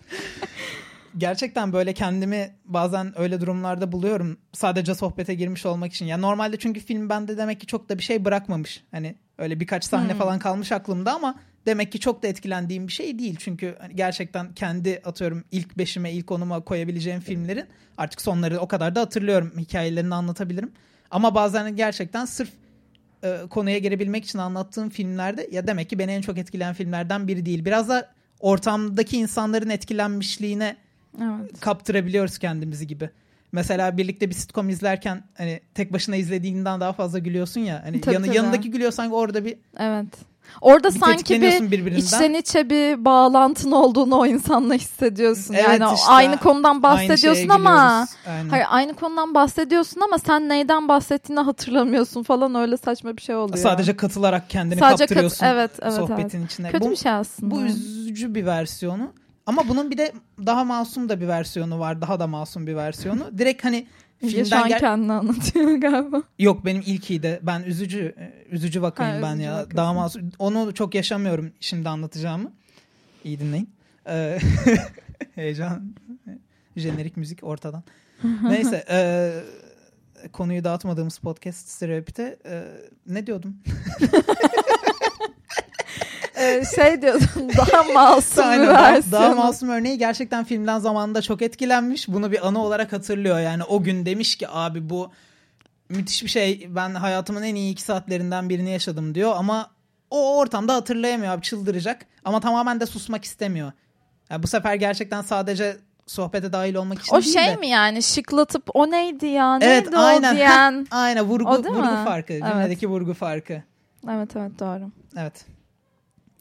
Gerçekten 1.18 1.74
böyle 1.74 1.94
kendimi 1.94 2.56
bazen 2.66 3.20
öyle 3.20 3.42
durumlarda 3.42 3.92
buluyorum. 3.92 4.38
Sadece 4.54 4.96
sohbete 4.96 5.34
girmiş 5.34 5.66
olmak 5.66 5.94
için. 5.94 6.06
Ya 6.06 6.18
normalde 6.18 6.58
çünkü 6.58 6.80
film 6.80 7.10
bende 7.10 7.38
demek 7.38 7.60
ki 7.60 7.66
çok 7.68 7.90
da 7.90 7.98
bir 7.98 8.04
şey 8.04 8.26
bırakmamış. 8.26 8.84
Hani 8.92 9.16
öyle 9.38 9.60
birkaç 9.60 9.84
sahne 9.86 10.12
Hmm. 10.12 10.20
falan 10.20 10.40
kalmış 10.40 10.72
aklımda 10.72 11.14
ama 11.14 11.36
demek 11.66 11.92
ki 11.92 12.00
çok 12.00 12.24
da 12.24 12.28
etkilendiğim 12.28 12.88
bir 12.88 12.94
şey 12.94 13.20
değil. 13.20 13.36
Çünkü 13.40 13.76
hani 13.80 13.96
gerçekten 13.96 14.54
kendi 14.54 15.02
atıyorum 15.06 15.44
ilk 15.52 15.78
beşime, 15.78 16.12
ilk 16.12 16.32
onuma 16.32 16.60
koyabileceğim 16.60 17.20
filmlerin 17.20 17.66
artık 17.98 18.22
sonları 18.22 18.60
o 18.60 18.68
kadar 18.68 18.96
da 18.96 19.02
hatırlıyorum. 19.02 19.54
Hikayelerini 19.58 20.16
anlatabilirim. 20.16 20.72
Ama 21.12 21.36
bazen 21.36 21.76
gerçekten 21.76 22.26
sırf 22.26 22.50
e, 23.24 23.38
konuya 23.50 23.78
girebilmek 23.78 24.26
için 24.26 24.40
anlattığım 24.40 24.90
filmlerde 24.90 25.48
ya 25.52 25.68
demek 25.68 25.90
ki 25.90 26.00
beni 26.00 26.12
en 26.12 26.22
çok 26.22 26.38
etkileyen 26.38 26.74
filmlerden 26.74 27.28
biri 27.28 27.46
değil. 27.46 27.66
Biraz 27.66 27.90
da 27.90 28.12
ortamdaki 28.40 29.18
insanların 29.18 29.70
etkilenmişliğine 29.70 30.78
Evet. 31.22 31.60
kaptırabiliyoruz 31.60 32.38
kendimizi 32.38 32.88
gibi. 32.88 33.10
Mesela 33.52 33.98
birlikte 33.98 34.30
bir 34.30 34.36
sitcom 34.36 34.70
izlerken 34.70 35.24
hani 35.38 35.60
tek 35.74 35.94
başına 35.94 36.16
izlediğinden 36.16 36.80
daha 36.80 36.94
fazla 36.94 37.20
gülüyorsun 37.20 37.62
ya. 37.62 37.82
Hani 37.86 38.02
Tabii, 38.02 38.14
yanı, 38.16 38.26
tabii. 38.26 38.36
yanındaki 38.36 38.72
gülüyor 38.72 38.92
sanki 38.92 39.14
orada 39.14 39.46
bir, 39.46 39.58
Evet. 39.78 40.08
Orada 40.62 40.90
bir 40.94 41.00
sanki 41.00 41.42
bir 41.42 41.92
içten 41.96 42.34
içe 42.34 42.70
bir 42.70 43.06
bağlantın 43.06 43.72
olduğunu 43.72 44.16
o 44.16 44.26
insanla 44.26 44.74
hissediyorsun. 44.74 45.54
Evet, 45.54 45.80
yani 45.80 45.94
işte 45.96 46.12
aynı 46.12 46.38
konudan 46.38 46.70
Aynı 46.70 46.84
bahsediyorsun 46.84 47.42
şeye 47.42 47.54
ama. 47.54 48.08
Aynen. 48.28 48.50
hayır 48.50 48.66
aynı 48.70 48.94
konudan 48.94 49.36
bahsediyorsun 49.36 50.02
ama 50.02 50.18
sen 50.18 50.50
neyden 50.50 50.88
bahsettiğini 50.88 51.40
hatırlamıyorsun 51.40 52.24
falan 52.24 52.56
öyle 52.56 52.78
saçma 52.78 53.18
bir 53.18 53.22
şey 53.22 53.36
oluyor. 53.36 53.58
Sadece 53.58 53.96
katılarak 53.96 54.50
kendini 54.50 54.80
Sadece 54.80 54.98
kat- 54.98 55.00
kaptırıyorsun 55.00 55.46
evet 55.46 55.72
evet 55.82 55.94
sohbetin 55.94 56.40
evet. 56.40 56.52
içine. 56.52 56.72
Kötü 56.72 56.86
bu, 56.86 56.92
bir 56.92 56.96
şey 56.96 57.12
aslında. 57.12 57.56
bu 57.56 57.62
üzücü 57.62 58.36
bir 58.36 58.46
versiyonu. 58.46 59.14
Ama 59.52 59.68
bunun 59.70 59.92
bir 59.92 59.98
de 59.98 60.12
daha 60.46 60.64
masum 60.64 61.10
da 61.10 61.22
bir 61.22 61.28
versiyonu 61.28 61.80
var. 61.80 62.02
Daha 62.02 62.20
da 62.20 62.28
masum 62.28 62.68
bir 62.68 62.76
versiyonu. 62.76 63.30
Direkt 63.38 63.64
hani 63.64 63.88
Filmden 64.20 64.38
şu 64.38 64.44
filmden 64.44 64.62
an 64.62 64.70
gel- 64.70 64.80
kendini 64.80 65.12
anlatıyor 65.14 65.72
galiba. 65.78 66.24
Yok 66.40 66.66
benim 66.66 66.84
ilk 66.86 67.10
iyiydi. 67.10 67.40
Ben 67.44 67.64
üzücü 67.64 68.16
üzücü 68.52 68.82
vakayım 68.82 69.16
Ha, 69.16 69.22
ben 69.22 69.32
üzücü 69.34 69.44
ya. 69.46 69.54
vakasın. 69.56 69.78
Daha 69.78 69.94
masum. 69.94 70.32
Onu 70.40 70.74
çok 70.74 70.96
yaşamıyorum 70.96 71.52
şimdi 71.60 71.90
anlatacağımı. 71.90 72.52
İyi 73.24 73.40
dinleyin. 73.40 73.70
Ee, 74.08 74.40
heyecan. 75.36 75.96
Jenerik 76.76 77.18
müzik 77.18 77.44
ortadan. 77.44 77.84
Neyse. 78.44 78.86
e, 78.90 79.32
konuyu 80.32 80.64
dağıtmadığımız 80.64 81.18
podcast 81.18 81.70
Stereopit'e 81.70 82.38
e, 82.46 82.64
ne 83.08 83.28
diyordum? 83.28 83.56
Ee, 86.42 86.64
şey 86.76 87.02
diyordum 87.02 87.28
daha 87.58 87.84
masum 87.84 88.44
bir 88.44 88.50
Aynen, 88.50 88.68
versiyonu. 88.68 89.12
daha 89.12 89.36
masum 89.36 89.70
örneği 89.70 89.98
gerçekten 89.98 90.44
filmden 90.44 90.80
zamanında 90.80 91.22
çok 91.22 91.42
etkilenmiş. 91.42 92.08
Bunu 92.08 92.32
bir 92.32 92.48
anı 92.48 92.64
olarak 92.64 92.94
hatırlıyor. 92.94 93.40
Yani 93.40 93.64
o 93.64 93.84
gün 93.84 94.06
demiş 94.06 94.36
ki 94.36 94.48
abi 94.50 94.90
bu 94.90 95.12
müthiş 95.90 96.24
bir 96.24 96.30
şey. 96.30 96.68
Ben 96.70 96.96
hayatımın 96.96 97.44
en 97.44 97.56
iyi 97.56 97.72
iki 97.72 97.82
saatlerinden 97.82 98.50
birini 98.50 98.72
yaşadım 98.72 99.16
diyor. 99.16 99.34
Ama 99.36 99.70
o 100.10 100.38
ortamda 100.38 100.74
hatırlayamıyor 100.76 101.34
abi 101.34 101.42
çıldıracak. 101.42 102.06
Ama 102.26 102.40
tamamen 102.40 102.80
de 102.80 102.86
susmak 102.86 103.24
istemiyor. 103.26 103.72
Yani 104.30 104.44
bu 104.44 104.48
sefer 104.48 104.76
gerçekten 104.76 105.22
sadece 105.22 105.78
sohbete 106.08 106.54
dahil 106.54 106.76
olmak 106.76 107.00
için 107.02 107.16
O 107.16 107.22
değil 107.22 107.34
şey 107.34 107.48
de. 107.48 107.56
mi 107.56 107.68
yani 107.68 108.04
şıklatıp 108.04 108.64
o 108.74 108.92
neydi 108.92 109.26
ya 109.26 109.56
neydi 109.58 109.72
Evet 109.74 109.94
o 109.96 109.98
aynen. 110.00 110.36
diyen. 110.36 110.88
aynen 110.92 111.24
vurgu, 111.26 111.50
O 111.50 111.58
vurgu 111.58 111.72
mi? 111.82 112.04
farkı. 112.06 112.34
Evet. 112.34 112.44
Cümledeki 112.48 112.88
vurgu 112.88 113.14
farkı. 113.14 113.64
evet 114.10 114.36
evet 114.36 114.60
doğru. 114.60 114.92
Evet. 115.18 115.46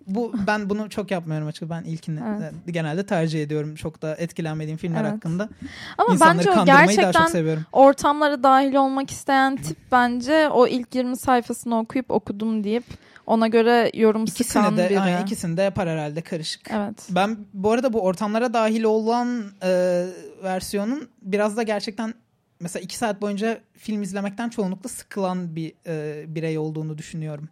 Bu 0.07 0.33
ben 0.47 0.71
bunu 0.71 0.91
çok 0.91 1.11
yapmıyorum 1.11 1.49
açıkçası. 1.49 1.71
Ben 1.71 1.83
ilkini 1.85 2.21
Evet. 2.39 2.53
genelde 2.67 3.07
tercih 3.07 3.43
ediyorum. 3.43 3.75
Çok 3.75 4.03
da 4.03 4.15
etkilenmediğim 4.15 4.79
filmler 4.79 5.03
Evet. 5.05 5.13
hakkında. 5.13 5.49
Ama 5.99 6.13
İnsanları 6.15 6.39
bence 6.47 6.61
o 6.61 6.65
gerçekten 6.65 7.59
ortamlara 7.73 8.43
dahil 8.43 8.75
olmak 8.75 9.11
isteyen 9.11 9.57
tip 9.57 9.77
bence 9.93 10.49
o 10.49 10.67
ilk 10.67 10.95
20 10.95 11.17
sayfasını 11.17 11.79
okuyup 11.79 12.11
okudum 12.11 12.65
deyip 12.65 12.85
ona 13.27 13.49
göre 13.49 13.91
yorum 13.95 14.27
sıkan 14.27 14.45
İkisini 14.65 14.77
de, 14.77 14.91
biri. 14.91 15.01
aynen, 15.01 15.23
ikisini 15.23 15.57
de 15.57 15.63
yapar 15.63 15.89
herhalde 15.89 16.21
karışık. 16.21 16.71
Evet. 16.71 17.07
Ben 17.11 17.37
bu 17.55 17.73
arada 17.73 17.93
bu 17.93 18.01
ortamlara 18.01 18.55
dahil 18.55 18.83
olan 18.83 19.45
e, 19.63 20.05
versiyonun 20.43 21.09
biraz 21.23 21.57
da 21.57 21.63
gerçekten 21.63 22.15
mesela 22.61 22.83
iki 22.83 22.97
saat 22.97 23.21
boyunca 23.23 23.61
film 23.79 24.03
izlemekten 24.03 24.49
çoğunlukla 24.49 24.89
sıkılan 24.89 25.57
bir 25.57 25.73
e, 25.87 26.25
birey 26.35 26.59
olduğunu 26.59 26.99
düşünüyorum. 26.99 27.49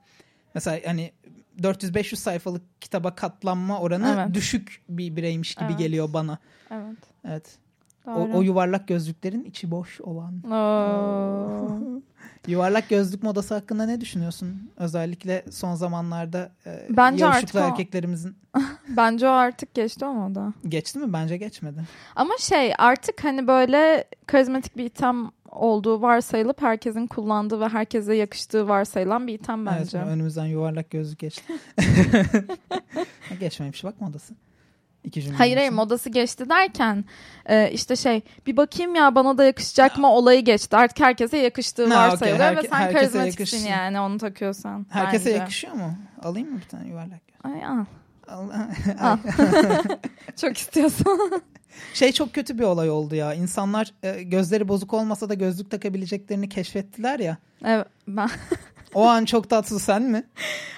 Mesela 0.54 0.78
hani 0.86 1.12
400-500 1.62 2.16
sayfalık 2.16 2.62
kitaba 2.82 3.14
katlanma 3.14 3.80
oranı 3.80 4.14
Evet. 4.18 4.34
düşük 4.34 4.82
bir 4.88 5.16
bireymiş 5.16 5.54
gibi 5.54 5.64
Evet. 5.68 5.78
geliyor 5.78 6.12
bana. 6.12 6.38
Evet. 6.70 6.96
Evet. 7.24 7.58
O, 8.08 8.14
Doğru. 8.14 8.38
o 8.38 8.42
yuvarlak 8.42 8.88
gözlüklerin 8.88 9.44
içi 9.44 9.70
boş 9.70 10.00
olan. 10.00 10.42
Yuvarlak 12.46 12.88
gözlük 12.88 13.22
modası 13.22 13.54
hakkında 13.54 13.86
ne 13.86 14.00
düşünüyorsun? 14.00 14.70
Özellikle 14.76 15.44
son 15.50 15.74
zamanlarda 15.74 16.52
e, 16.66 16.86
Bence 16.90 17.26
artık 17.26 17.54
o- 17.54 17.58
erkeklerimizin 17.58 18.36
Bence 18.88 19.26
o 19.28 19.30
artık 19.30 19.74
geçti 19.74 20.04
ama 20.04 20.34
da. 20.34 20.52
geçti 20.68 20.98
mi? 20.98 21.12
Bence 21.12 21.36
geçmedi. 21.36 21.80
Ama 22.16 22.34
şey 22.38 22.72
artık 22.78 23.24
hani 23.24 23.46
böyle 23.46 24.04
karizmatik 24.26 24.76
bir 24.76 24.84
item 24.84 25.30
olduğu 25.50 26.02
varsayılıp 26.02 26.62
herkesin 26.62 27.06
kullandığı 27.06 27.60
ve 27.60 27.68
herkese 27.68 28.14
yakıştığı 28.14 28.68
varsayılan 28.68 29.26
bir 29.26 29.34
item 29.34 29.66
bence. 29.66 29.98
Evet, 29.98 30.08
önümüzden 30.08 30.46
yuvarlak 30.46 30.90
gözlük 30.90 31.18
geçti. 31.18 31.52
Geçmemiş 33.40 33.84
bak 33.84 34.00
modası. 34.00 34.34
İki 35.04 35.22
cümle. 35.22 35.36
Hayır 35.36 35.56
hayır 35.56 35.70
modası 35.72 36.10
geçti 36.10 36.48
derken 36.48 37.04
e, 37.46 37.70
işte 37.70 37.96
şey 37.96 38.22
bir 38.46 38.56
bakayım 38.56 38.94
ya 38.94 39.14
bana 39.14 39.38
da 39.38 39.44
yakışacak 39.44 39.98
mı 39.98 40.10
olayı 40.12 40.44
geçti. 40.44 40.76
Artık 40.76 41.00
herkese 41.00 41.38
yakıştığı 41.38 41.94
Ha, 41.94 42.08
varsayılıyor 42.08 42.46
okey. 42.46 42.56
ve 42.56 42.60
Herke- 42.60 42.68
sen 42.68 42.76
herkese 42.76 43.00
karizmatiksin 43.00 43.40
yakışsın. 43.56 43.68
yani 43.68 44.00
onu 44.00 44.18
takıyorsan. 44.18 44.86
Herkese 44.90 45.26
bence. 45.30 45.38
yakışıyor 45.38 45.72
mu? 45.72 45.94
Alayım 46.22 46.52
mı 46.52 46.60
bir 46.64 46.68
tane 46.68 46.88
yuvarlak? 46.88 47.20
Ay, 47.44 47.64
al. 47.66 47.84
Al- 48.28 48.50
Al. 49.00 49.18
Çok 50.40 50.56
istiyorsan. 50.58 51.18
şey 51.94 52.12
çok 52.12 52.32
kötü 52.34 52.58
bir 52.58 52.64
olay 52.64 52.90
oldu 52.90 53.14
ya. 53.14 53.34
İnsanlar 53.34 53.94
e, 54.02 54.22
gözleri 54.22 54.68
bozuk 54.68 54.94
olmasa 54.94 55.28
da 55.28 55.34
gözlük 55.34 55.70
takabileceklerini 55.70 56.48
keşfettiler 56.48 57.18
ya. 57.18 57.36
evet, 57.64 57.86
ben. 58.08 58.28
O 58.94 59.06
an 59.06 59.24
çok 59.24 59.50
tatlı 59.50 59.80
sen 59.80 60.02
mi? 60.02 60.24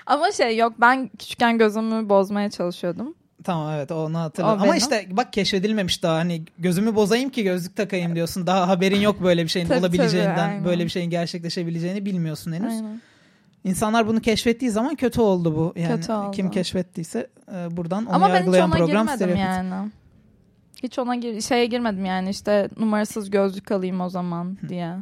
Ama 0.07 0.33
şey 0.33 0.57
yok 0.57 0.73
ben 0.81 1.09
küçükken 1.19 1.59
gözümü 1.59 2.09
bozmaya 2.09 2.51
çalışıyordum. 2.51 3.15
Tamam 3.45 3.73
evet 3.75 3.93
onu 3.93 4.19
hatırladım. 4.19 4.61
O 4.61 4.63
Ama 4.65 4.77
işte 4.77 5.07
bak 5.11 5.33
keşfedilmemiş 5.33 6.03
daha 6.03 6.17
hani 6.19 6.45
gözümü 6.59 6.95
bozayım 6.95 7.31
ki 7.31 7.43
gözlük 7.43 7.77
takayım 7.77 8.15
diyorsun. 8.15 8.47
Daha 8.47 8.69
haberin 8.69 9.01
yok 9.01 9.23
böyle 9.23 9.43
bir 9.45 9.49
şeyin 9.49 9.67
Tabii, 9.69 9.79
olabileceğinden, 9.79 10.35
tabii, 10.37 10.41
aynen. 10.51 10.65
böyle 10.65 10.85
bir 10.85 10.89
şeyin 10.91 11.11
gerçekleşebileceğini 11.11 12.05
bilmiyorsun 12.05 12.53
henüz. 12.53 12.73
Aynen. 12.73 13.01
İnsanlar 13.65 14.07
bunu 14.07 14.21
keşfettiği 14.21 14.71
zaman 14.71 14.95
kötü 14.95 15.21
oldu 15.21 15.57
bu. 15.57 15.73
Yani 15.81 16.01
Kötü 16.01 16.13
oldu. 16.13 16.31
kim 16.31 16.51
keşfettiyse 16.51 17.27
e, 17.55 17.77
buradan 17.77 18.07
onu 18.07 18.15
Ama 18.15 18.29
yargılayan 18.29 18.71
program 18.71 19.09
stereotip. 19.09 19.39
yani. 19.39 19.91
Hiç 20.83 20.99
ona 20.99 21.15
gir 21.15 21.41
şeye 21.41 21.67
girmedim 21.67 22.05
yani 22.05 22.31
işte 22.31 22.69
numarasız 22.79 23.31
gözlük 23.31 23.71
alayım 23.73 24.01
o 24.01 24.09
zaman 24.09 24.59
diye. 24.69 24.97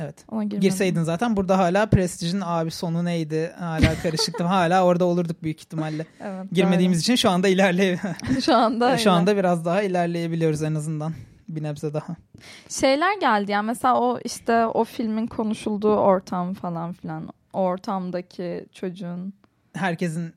Evet. 0.00 0.24
Ona 0.30 0.42
girmedim. 0.44 0.60
Girseydin 0.60 1.02
zaten 1.02 1.36
burada 1.36 1.58
hala 1.58 1.86
prestijin 1.86 2.40
abi 2.44 2.70
sonu 2.70 3.04
neydi? 3.04 3.52
Hala 3.58 3.94
karışıktı. 4.02 4.44
hala 4.44 4.84
orada 4.84 5.04
olurduk 5.04 5.42
büyük 5.42 5.60
ihtimalle. 5.60 6.06
Evet, 6.20 6.46
Girmediğimiz 6.52 7.00
için 7.00 7.14
şu 7.14 7.30
anda 7.30 7.48
ilerleye 7.48 7.98
doğru. 8.02 8.40
şu 8.42 8.54
anda 8.56 8.98
şu 8.98 9.10
anda 9.10 9.36
biraz 9.36 9.64
daha 9.64 9.82
ilerleyebiliyoruz 9.82 10.62
en 10.62 10.74
azından. 10.74 11.12
Bir 11.48 11.62
nebze 11.62 11.94
daha. 11.94 12.16
şeyler 12.68 13.20
geldi 13.20 13.52
yani 13.52 13.66
mesela 13.66 14.00
o 14.00 14.18
işte 14.24 14.66
o 14.66 14.84
filmin 14.84 15.26
konuşulduğu 15.26 15.96
ortam 15.96 16.54
falan 16.54 16.92
filan. 16.92 17.28
O 17.52 17.60
ortamdaki 17.60 18.66
çocuğun. 18.72 19.32
Herkesin 19.74 20.34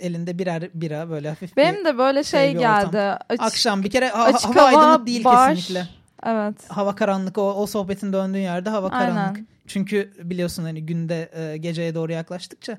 elinde 0.00 0.38
birer 0.38 0.62
bira 0.74 1.10
böyle 1.10 1.28
hafif 1.28 1.56
bir 1.56 1.62
Benim 1.62 1.84
de 1.84 1.98
böyle 1.98 2.24
şey, 2.24 2.40
şey 2.40 2.54
bir 2.54 2.58
ortam. 2.58 2.82
geldi. 2.90 2.98
Aç- 3.28 3.40
akşam 3.40 3.82
bir 3.82 3.90
kere 3.90 4.08
ha- 4.08 4.24
açık 4.24 4.56
hava 4.56 4.72
hava, 4.72 4.84
aydınlık 4.86 5.06
değil 5.06 5.24
bar. 5.24 5.54
kesinlikle. 5.54 5.88
Evet. 6.22 6.70
Hava 6.70 6.94
karanlık 6.94 7.38
o, 7.38 7.54
o 7.54 7.66
sohbetin 7.66 8.12
döndüğü 8.12 8.38
yerde 8.38 8.70
hava 8.70 8.88
Aynen. 8.88 9.14
karanlık. 9.14 9.40
Çünkü 9.66 10.12
biliyorsun 10.22 10.62
hani 10.62 10.86
günde 10.86 11.30
e, 11.34 11.56
geceye 11.56 11.94
doğru 11.94 12.12
yaklaştıkça 12.12 12.78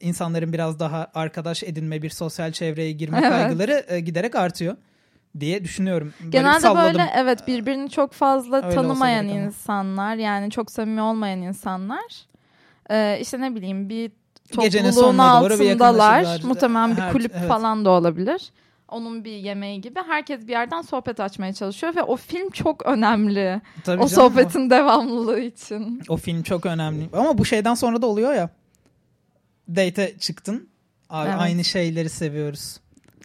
insanların 0.00 0.52
biraz 0.52 0.78
daha 0.78 1.06
arkadaş 1.14 1.62
edinme 1.62 2.02
bir 2.02 2.10
sosyal 2.10 2.52
çevreye 2.52 2.92
girme 2.92 3.18
Evet. 3.22 3.30
kaygıları 3.30 3.84
e, 3.88 4.00
giderek 4.00 4.34
artıyor 4.34 4.76
diye 5.40 5.64
düşünüyorum. 5.64 6.12
Böyle 6.20 6.30
Genelde 6.30 6.60
salladım. 6.60 6.92
böyle 6.92 7.10
evet 7.16 7.48
birbirini 7.48 7.90
çok 7.90 8.12
fazla 8.12 8.56
Öyle 8.56 8.74
tanımayan 8.74 9.28
insanlar 9.28 10.16
yani 10.16 10.50
çok 10.50 10.70
samimi 10.70 11.02
olmayan 11.02 11.42
insanlar 11.42 12.26
e, 12.90 13.18
işte 13.20 13.40
ne 13.40 13.54
bileyim 13.54 13.88
bir 13.88 14.10
topluluğun 14.52 15.18
altındalar. 15.18 16.40
Muhtemelen 16.44 16.96
bir 16.96 17.12
kulüp 17.12 17.32
evet. 17.36 17.48
falan 17.48 17.84
da 17.84 17.90
olabilir. 17.90 18.50
Onun 18.92 19.24
bir 19.24 19.36
yemeği 19.36 19.80
gibi. 19.80 20.00
Herkes 20.06 20.40
bir 20.46 20.52
yerden 20.52 20.82
sohbet 20.82 21.20
açmaya 21.20 21.52
çalışıyor 21.52 21.96
ve 21.96 22.02
o 22.02 22.16
film 22.16 22.50
çok 22.50 22.86
önemli. 22.86 23.60
Tabii 23.84 24.02
o 24.02 24.08
canım, 24.08 24.22
sohbetin 24.22 24.70
devamlılığı 24.70 25.40
için. 25.40 26.02
O, 26.08 26.14
o 26.14 26.16
film 26.16 26.42
çok 26.42 26.66
önemli. 26.66 27.08
Ama 27.12 27.38
bu 27.38 27.44
şeyden 27.44 27.74
sonra 27.74 28.02
da 28.02 28.06
oluyor 28.06 28.34
ya. 28.34 28.50
Date 29.68 30.14
çıktın. 30.18 30.68
Abi 31.10 31.28
Evet. 31.28 31.40
aynı 31.40 31.64
şeyleri 31.64 32.08
seviyoruz. 32.08 32.76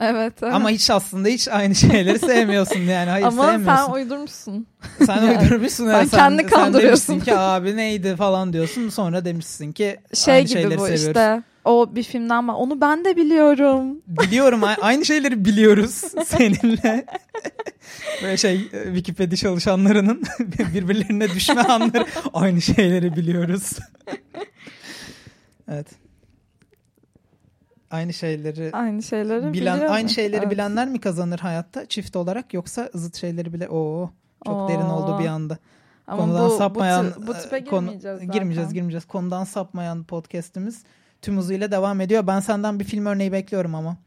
Evet. 0.02 0.34
evet. 0.44 0.54
Ama 0.54 0.70
hiç 0.70 0.90
aslında 0.90 1.28
hiç 1.28 1.48
aynı 1.48 1.76
şeyleri 1.76 2.20
sevmiyorsun 2.20 2.80
yani. 2.80 3.10
Hayır 3.10 3.26
Ama 3.26 3.52
sevmiyorsun. 3.52 3.86
sen 3.86 3.94
uydurmuşsun. 3.94 4.68
Sen 5.06 5.16
Yani. 5.24 5.40
uydurmuşsun. 5.40 5.86
Sen 5.86 5.94
evet. 5.94 6.12
kendini 6.12 6.42
Sen 6.42 6.50
kandırıyorsun. 6.50 7.14
demişsin 7.14 7.32
ki 7.32 7.38
abi 7.38 7.76
neydi 7.76 8.16
falan 8.16 8.54
diyorsun. 8.54 8.90
Sonra 8.90 9.26
demişsin 9.26 9.72
ki 9.72 9.98
Şey 10.14 10.34
aynı 10.34 10.46
gibi 10.48 10.54
şeyleri 10.54 10.78
bu 10.80 10.82
seviyoruz. 10.86 11.08
işte. 11.08 11.44
O 11.68 11.96
bir 11.96 12.04
filmden 12.04 12.48
var. 12.48 12.54
Onu 12.54 12.82
ben 12.82 13.06
de 13.06 13.16
biliyorum. 13.16 14.02
Biliyorum 14.08 14.62
aynı 14.82 15.06
şeyleri 15.06 15.46
biliyoruz 15.46 15.92
seninle. 16.26 17.06
Böyle 18.24 18.38
şey 18.38 18.56
e, 18.74 18.84
Wikipedia 18.84 19.36
çalışanlarının 19.38 20.24
birbirlerine 20.74 21.30
düşme 21.30 21.62
anları 21.62 22.06
aynı 22.34 22.62
şeyleri 22.62 23.16
biliyoruz. 23.16 23.78
evet. 25.72 25.88
Aynı 27.92 28.14
şeyleri 28.14 28.70
Aynı 28.74 29.04
şeyleri 29.04 29.54
bilen 29.54 29.80
aynı 29.80 30.10
şeyleri 30.10 30.42
Evet. 30.42 30.52
bilenler 30.52 30.88
mi 30.88 31.00
kazanır 31.02 31.40
hayatta 31.40 31.86
çift 31.86 32.16
olarak 32.16 32.54
yoksa 32.54 32.90
zıt 32.94 33.16
şeyleri 33.16 33.54
bile 33.54 33.70
o 33.70 34.10
çok 34.46 34.56
Oo. 34.56 34.70
derin 34.70 34.80
oldu 34.82 35.20
bir 35.24 35.28
anda. 35.28 35.58
Ama 36.08 36.22
Konudan 36.24 36.50
bu, 36.50 36.58
sapmayan 36.58 37.06
bu, 37.06 37.10
tı- 37.22 37.28
bu 37.28 37.34
tipe 37.34 37.58
e, 37.58 37.66
konu- 37.66 37.82
girmeyeceğiz 37.86 38.18
zaten. 38.20 38.32
girmeyeceğiz 38.32 38.74
girmeyeceğiz. 38.74 39.06
Konudan 39.06 39.44
sapmayan 39.44 40.04
podcast'imiz 40.04 40.84
tüm 41.22 41.38
hızıyla 41.38 41.72
devam 41.72 42.02
ediyor. 42.02 42.28
Ben 42.28 42.40
senden 42.40 42.80
bir 42.80 42.86
film 42.86 43.06
örneği 43.06 43.32
bekliyorum 43.32 43.76
ama. 43.76 43.98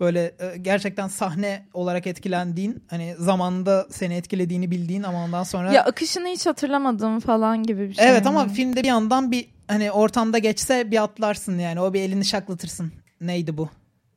Böyle 0.00 0.34
e, 0.38 0.56
gerçekten 0.62 1.08
sahne 1.08 1.66
olarak 1.74 2.06
etkilendiğin, 2.06 2.84
hani 2.90 3.14
zamanında 3.18 3.86
seni 3.90 4.14
etkilediğini 4.14 4.70
bildiğin 4.70 5.02
ama 5.02 5.24
ondan 5.24 5.42
sonra 5.42 5.72
Ya 5.72 5.84
akışını 5.84 6.28
hiç 6.28 6.46
hatırlamadım 6.46 7.20
falan 7.20 7.62
gibi 7.62 7.88
bir 7.88 7.94
şey. 7.94 8.08
Evet 8.08 8.26
ama 8.26 8.48
filmde 8.48 8.82
bir 8.82 8.88
yandan 8.88 9.30
bir 9.30 9.48
hani 9.68 9.90
ortamda 9.92 10.38
geçse 10.38 10.90
bir 10.90 11.02
atlarsın 11.02 11.58
yani. 11.58 11.80
O 11.80 11.92
bir 11.94 12.00
elini 12.00 12.24
şaklatırsın. 12.24 12.92
Neydi 13.20 13.56
bu? 13.56 13.68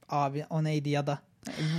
Abi 0.10 0.46
o 0.50 0.64
neydi 0.64 0.90
ya 0.90 1.08
da 1.08 1.20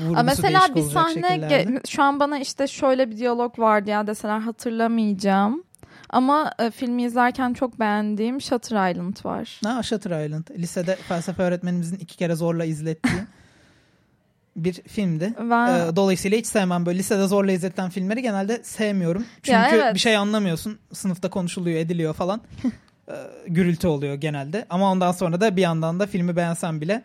Vurgusu 0.07 0.25
mesela 0.25 0.75
bir 0.75 0.83
sahne 0.83 1.21
ge- 1.21 1.89
şu 1.89 2.03
an 2.03 2.21
bana 2.21 2.39
işte 2.39 2.67
şöyle 2.67 3.11
bir 3.11 3.17
diyalog 3.17 3.59
vardı 3.59 3.91
ya 3.91 4.07
deseler 4.07 4.39
hatırlamayacağım. 4.41 5.63
Ama 6.11 6.53
e, 6.59 6.71
filmi 6.71 7.03
izlerken 7.05 7.53
çok 7.53 7.81
beğendiğim 7.81 8.41
Shutter 8.41 8.91
Island 8.91 9.17
var. 9.25 9.61
Ha, 9.65 9.83
Shutter 9.83 10.27
Island. 10.27 10.45
Lisede 10.59 10.97
felsefe 10.97 11.43
öğretmenimizin 11.43 11.97
iki 11.97 12.17
kere 12.17 12.35
zorla 12.35 12.65
izlettiği 12.65 13.23
bir 14.57 14.73
filmdi. 14.73 15.35
Ben 15.51 15.69
Ee, 15.93 15.97
dolayısıyla 15.97 16.39
hiç 16.39 16.47
sevmem 16.47 16.87
böyle 16.87 16.99
lisede 16.99 17.27
zorla 17.27 17.53
izletilen 17.53 17.91
filmleri 17.91 18.23
genelde 18.23 18.61
sevmiyorum. 18.63 19.25
Çünkü 19.43 19.51
Ya 19.53 19.69
evet. 19.73 19.95
bir 19.95 19.99
şey 20.01 20.17
anlamıyorsun. 20.17 20.79
Sınıfta 20.93 21.31
konuşuluyor, 21.31 21.79
ediliyor 21.79 22.15
falan. 22.15 22.41
Ee, 23.11 23.15
gürültü 23.47 23.87
oluyor 23.87 24.15
genelde. 24.15 24.67
Ama 24.71 24.91
ondan 24.93 25.13
sonra 25.13 25.41
da 25.41 25.57
bir 25.57 25.63
yandan 25.63 26.01
da 26.01 26.07
filmi 26.07 26.37
beğensen 26.37 26.81
bile 26.81 27.03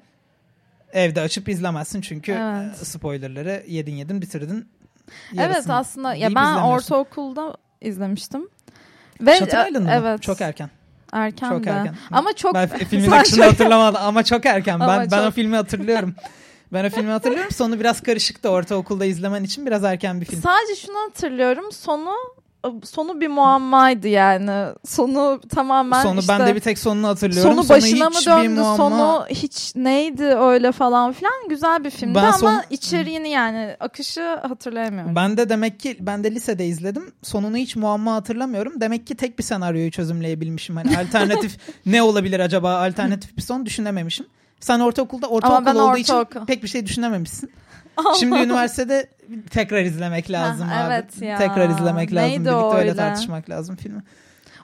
evde 0.94 1.22
açıp 1.22 1.50
izlemezsin. 1.50 2.02
Çünkü 2.02 2.32
Evet. 2.32 2.82
e, 2.82 2.86
spoilerları 2.86 3.64
yedin 3.68 3.96
yedin 3.96 4.22
bitirdin. 4.22 4.70
evet 5.38 5.70
aslında 5.70 6.16
ya 6.16 6.36
ben 6.36 6.42
izlemiyorsun. 6.52 6.70
ortaokulda 6.96 7.58
izlemiştim. 7.82 8.50
Ve 9.22 9.36
Shutter 9.38 9.68
Island 9.70 9.84
mı? 9.86 9.92
evet 9.94 10.22
Çok 10.22 10.42
erken. 10.42 10.70
erken 11.14 11.50
Çok 11.50 11.64
de. 11.66 11.70
erken. 11.70 11.96
Ama 12.12 12.34
çok 12.34 12.54
Ben 12.54 12.68
fi- 12.68 12.86
filmin 12.86 13.12
akışını 13.12 13.38
çok- 13.38 13.46
hatırlamadım 13.54 14.02
ama 14.04 14.24
çok 14.24 14.46
erken. 14.46 14.80
Ben 14.80 14.86
Ama 14.86 15.12
ben 15.12 15.20
o 15.20 15.26
çok- 15.26 15.34
filmi 15.34 15.56
hatırlıyorum. 15.56 16.16
Ben 16.74 16.86
o 16.86 16.90
filmi 16.90 17.12
hatırlıyorum. 17.12 17.52
Sonu 17.52 17.80
biraz 17.80 18.02
karışıktı 18.02 18.50
ortaokulda 18.50 19.06
izlemen 19.06 19.44
için 19.44 19.66
biraz 19.66 19.84
erken 19.84 20.22
bir 20.22 20.26
film. 20.26 20.42
Sadece 20.42 20.76
şunu 20.76 20.98
hatırlıyorum. 21.08 21.72
Sonu 21.72 22.12
sonu 22.84 23.22
bir 23.22 23.28
muammaydı 23.28 24.08
yani. 24.08 24.74
Sonu 24.86 25.42
tamamen 25.50 26.04
Sonu 26.04 26.20
işte 26.20 26.34
ben 26.40 26.48
de 26.48 26.56
bir 26.56 26.60
tek 26.60 26.80
sonunu 26.80 27.08
hatırlıyorum. 27.08 27.52
sonu 27.56 27.70
başına 27.70 28.10
mı 28.10 28.16
döndü? 28.26 28.60
muamma- 28.62 28.78
Sonu 28.78 29.26
hiç 29.30 29.76
neydi 29.76 30.24
öyle 30.24 30.72
falan 30.72 31.14
filan. 31.14 31.34
Güzel 31.50 31.84
bir 31.84 31.90
filmdi 31.90 32.16
Ben 32.16 32.24
ama 32.24 32.34
son- 32.34 32.64
içeriğini 32.70 33.30
yani 33.30 33.76
akışı 33.80 34.22
hatırlayamıyorum. 34.48 35.16
Ben 35.16 35.38
de 35.38 35.50
demek 35.50 35.80
ki 35.80 35.98
ben 36.00 36.24
de 36.24 36.32
lisede 36.36 36.66
izledim. 36.66 37.12
Sonunu 37.24 37.58
hiç 37.58 37.76
muamma 37.76 38.14
hatırlamıyorum. 38.14 38.82
Demek 38.82 39.08
ki 39.08 39.16
tek 39.16 39.40
bir 39.40 39.44
senaryoyu 39.44 39.92
çözümleyebilmişim. 39.92 40.76
Hani 40.76 40.98
alternatif 40.98 41.58
ne 41.86 42.02
olabilir 42.02 42.40
acaba? 42.40 42.80
Alternatif 42.86 43.38
bir 43.38 43.42
son 43.42 43.66
düşünememişim. 43.66 44.26
Sen 44.60 44.80
ortaokulda 44.80 45.28
ortaokul 45.28 45.76
olduğu 45.80 45.98
için 45.98 46.14
ortaokul. 46.14 46.46
pek 46.46 46.64
bir 46.64 46.68
şey 46.68 46.86
düşünememişsin. 46.86 47.52
Şimdi 48.20 48.36
üniversitede 48.36 49.10
tekrar 49.50 49.82
izlemek 49.82 50.32
lazım 50.32 50.68
Ha, 50.68 50.84
abi. 50.86 50.94
evet 50.94 51.22
ya. 51.22 51.38
Tekrar 51.38 51.70
izlemek 51.70 52.14
lazım. 52.14 52.30
Neydi 52.30 52.40
Birlikte 52.40 52.56
o 52.56 52.74
öyle 52.74 52.90
öyle? 52.90 52.96
tartışmak 53.00 53.50
lazım 53.50 53.76
filmi. 53.76 54.04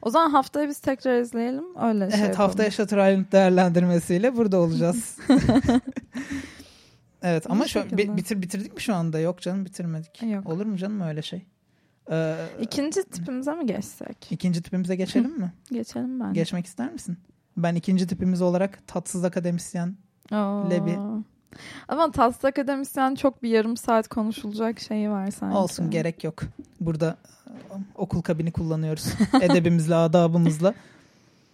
O 0.02 0.10
zaman 0.10 0.30
haftaya 0.30 0.68
biz 0.70 0.80
tekrar 0.80 1.20
izleyelim. 1.22 1.64
Öyle 1.82 2.12
şey 2.12 2.20
Evet 2.20 2.40
haftaya 2.40 2.72
Shutter 2.72 3.12
Island 3.12 3.32
değerlendirmesiyle 3.32 4.36
burada 4.38 4.58
olacağız. 4.60 5.18
evet 7.22 7.46
ama 7.50 7.68
şu 7.68 7.98
bi- 7.98 8.18
bitir 8.18 8.42
bitirdik 8.42 8.74
mi 8.76 8.82
şu 8.82 8.96
anda? 8.96 9.20
Yok 9.20 9.42
canım 9.42 9.66
bitirmedik. 9.66 10.24
Yok. 10.24 10.50
Olur 10.50 10.66
mu 10.66 10.78
canım 10.78 11.02
öyle 11.02 11.22
şey? 11.22 11.46
Ee, 12.12 12.36
İkinci 12.62 13.04
tipimize 13.04 13.52
mi 13.56 13.66
geçsek? 13.66 14.28
ikinci 14.32 14.62
tipimize 14.62 14.96
geçelim 14.96 15.40
mi? 15.40 15.54
Geçelim 15.72 16.20
ben. 16.20 16.34
Geçmek 16.34 16.66
ister 16.66 16.92
misin? 16.94 17.18
Ben 17.58 17.76
ikinci 17.76 18.08
tipimiz 18.08 18.42
olarak 18.42 18.88
tatsız 18.88 19.24
akademisyen. 19.24 19.98
Oo. 20.34 20.70
Lebi. 20.72 20.98
Ama 21.88 22.12
Tatsız 22.12 22.46
Akademisyen 22.46 23.16
çok 23.16 23.44
bir 23.44 23.50
yarım 23.50 23.78
saat 23.78 24.08
konuşulacak 24.08 24.80
şeyi 24.80 25.10
var 25.10 25.32
sanki. 25.32 25.58
Olsun 25.58 25.92
gerek 25.92 26.24
yok. 26.24 26.40
Burada 26.80 27.18
e, 27.48 27.52
okul 27.96 28.22
kabini 28.22 28.52
kullanıyoruz. 28.52 29.06
Edebimizle, 29.42 29.96
adabımızla. 29.96 30.74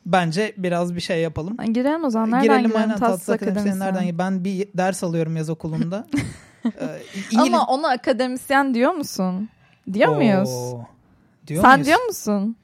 Bence 0.06 0.54
biraz 0.58 0.96
bir 0.96 1.02
şey 1.02 1.22
yapalım. 1.22 1.58
Ha, 1.58 1.66
Girelim 1.66 2.04
o 2.04 2.10
zaman. 2.10 2.32
Nereden 2.32 2.44
Girelim 2.48 2.62
girelim 2.62 2.82
aynen 2.82 2.98
tatsız 2.98 3.30
akademisyen 3.30 3.80
nereden? 3.80 4.18
Ben 4.18 4.44
bir 4.44 4.68
ders 4.78 5.04
alıyorum 5.04 5.38
yaz 5.38 5.50
okulunda. 5.50 6.08
Ee. 6.66 7.38
Ama 7.38 7.66
ona 7.66 7.88
akademisyen 7.90 8.74
diyor 8.74 8.92
musun? 8.92 9.50
Diyor 9.94 10.16
muyuz? 10.16 10.50
Oo. 10.50 10.86
Diyor 11.48 11.62
Sen 11.62 11.72
muyuz? 11.74 11.88
diyor 11.88 12.06
musun? 12.06 12.56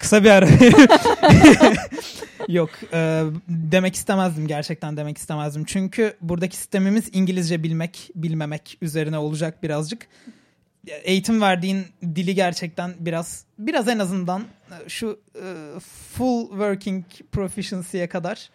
Kısa 0.00 0.24
bir 0.24 0.30
ara. 0.30 0.48
Yok 2.48 2.70
e, 2.92 3.22
demek 3.48 3.94
istemezdim 3.94 4.46
gerçekten 4.46 4.96
demek 4.96 5.18
istemezdim. 5.18 5.64
Çünkü 5.64 6.16
buradaki 6.20 6.56
sistemimiz 6.56 7.08
İngilizce 7.12 7.62
bilmek 7.62 8.10
bilmemek 8.14 8.78
üzerine 8.82 9.18
olacak 9.18 9.62
birazcık. 9.62 10.06
Eğitim 10.86 11.40
verdiğin 11.40 11.86
dili 12.02 12.34
gerçekten 12.34 12.94
biraz 12.98 13.44
biraz 13.58 13.88
en 13.88 13.98
azından 13.98 14.44
şu 14.88 15.20
e, 15.34 15.78
full 15.80 16.48
working 16.48 17.04
proficiency'ye 17.32 18.08
kadar 18.08 18.50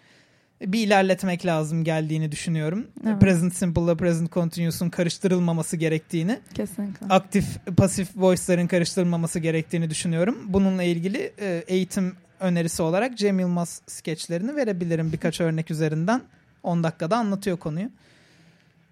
bir 0.61 0.87
ilerletmek 0.87 1.45
lazım 1.45 1.83
geldiğini 1.83 2.31
düşünüyorum. 2.31 2.87
Evet. 3.07 3.21
Present 3.21 3.55
simple 3.55 3.81
ile 3.81 3.95
present 3.97 4.31
continuous'un 4.31 4.89
karıştırılmaması 4.89 5.77
gerektiğini 5.77 6.39
Kesinlikle. 6.53 7.07
aktif 7.09 7.45
pasif 7.77 8.09
voice'ların 8.15 8.67
karıştırılmaması 8.67 9.39
gerektiğini 9.39 9.89
düşünüyorum. 9.89 10.37
Bununla 10.47 10.83
ilgili 10.83 11.31
e, 11.39 11.63
eğitim 11.67 12.15
önerisi 12.39 12.81
olarak 12.81 13.17
Cem 13.17 13.39
Yılmaz 13.39 13.81
skeçlerini 13.87 14.55
verebilirim 14.55 15.11
birkaç 15.13 15.41
örnek 15.41 15.71
üzerinden. 15.71 16.21
10 16.63 16.83
dakikada 16.83 17.17
anlatıyor 17.17 17.57
konuyu. 17.57 17.89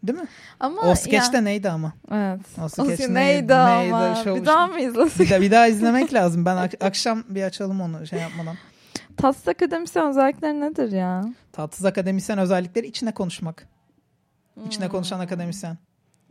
Değil 0.04 0.20
mi? 0.20 0.28
Ama 0.60 0.82
O 0.82 0.96
skeç 0.96 1.14
ya- 1.14 1.34
de 1.34 1.44
neydi 1.44 1.70
ama? 1.70 1.94
Evet. 2.12 2.40
O 2.64 2.70
skeç 2.70 3.00
neydi, 3.00 3.14
neydi? 3.14 3.54
ama? 3.54 4.10
Neydi? 4.14 4.42
Bir 4.42 4.46
daha 4.46 4.68
mı 4.68 4.80
izlesin? 4.82 5.26
Bir, 5.26 5.42
bir 5.42 5.52
daha 5.52 5.68
izlemek 5.68 6.14
lazım. 6.20 6.46
Ben 6.46 6.56
ak- 6.58 6.84
akşam 6.84 7.24
bir 7.30 7.44
açalım 7.44 7.82
onu 7.82 8.08
şey 8.08 8.20
yapmadan. 8.20 8.56
Tatsız 9.18 9.48
Akademisyen 9.48 10.08
özellikleri 10.08 10.60
nedir 10.62 10.92
ya? 10.92 11.24
Tatsız 11.52 11.86
akademisyen 11.86 12.40
özellikleri 12.40 12.88
içine 12.88 13.12
konuşmak. 13.12 13.68
İçine 14.68 14.90
konuşan 14.90 15.16
Hmm. 15.18 15.24
akademisyen. 15.24 15.78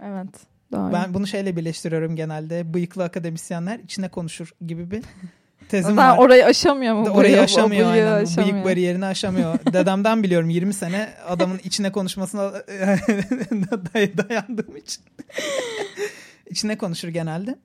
Evet. 0.02 0.28
Doğru. 0.72 0.92
Ben 0.92 1.14
bunu 1.14 1.26
şeyle 1.26 1.56
birleştiriyorum 1.56 2.16
genelde. 2.16 2.74
Bıyıklı 2.74 3.04
akademisyenler 3.04 3.78
içine 3.78 4.08
konuşur 4.08 4.52
gibi 4.66 4.90
bir 4.90 5.02
tezim 5.68 5.96
var. 5.96 6.18
orayı 6.18 6.46
aşamıyor 6.46 6.94
mu? 6.94 7.08
Orayı 7.08 7.32
Bıyığı- 7.34 7.40
o 7.40 7.44
aşamıyor 7.44 7.92
bıyığı 7.92 8.04
aynen. 8.10 8.24
aşamıyor. 8.24 8.52
Bıyık 8.54 8.66
bariyerini 8.66 9.04
aşamıyor. 9.04 9.58
Dedemden 9.72 10.22
biliyorum 10.22 10.50
20 10.50 10.74
sene 10.74 11.08
adamın 11.28 11.58
içine 11.64 11.92
konuşmasına 11.92 12.40
day- 13.94 14.28
dayandığım 14.28 14.76
için. 14.76 15.04
İçine 16.52 16.78
konuşur 16.78 17.08
genelde 17.08 17.58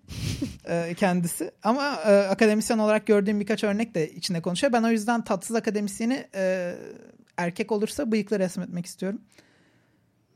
e, 0.65 0.93
kendisi. 0.93 1.51
Ama 1.63 1.99
e, 2.05 2.17
akademisyen 2.17 2.77
olarak 2.77 3.07
gördüğüm 3.07 3.39
birkaç 3.39 3.63
örnek 3.63 3.95
de 3.95 4.11
içine 4.11 4.41
konuşuyor. 4.41 4.73
Ben 4.73 4.83
o 4.83 4.89
yüzden 4.91 5.23
tatsız 5.23 5.55
akademisyeni 5.55 6.27
e, 6.35 6.75
erkek 7.37 7.71
olursa 7.71 8.11
bıyıklı 8.11 8.39
resmetmek 8.39 8.85
istiyorum. 8.85 9.21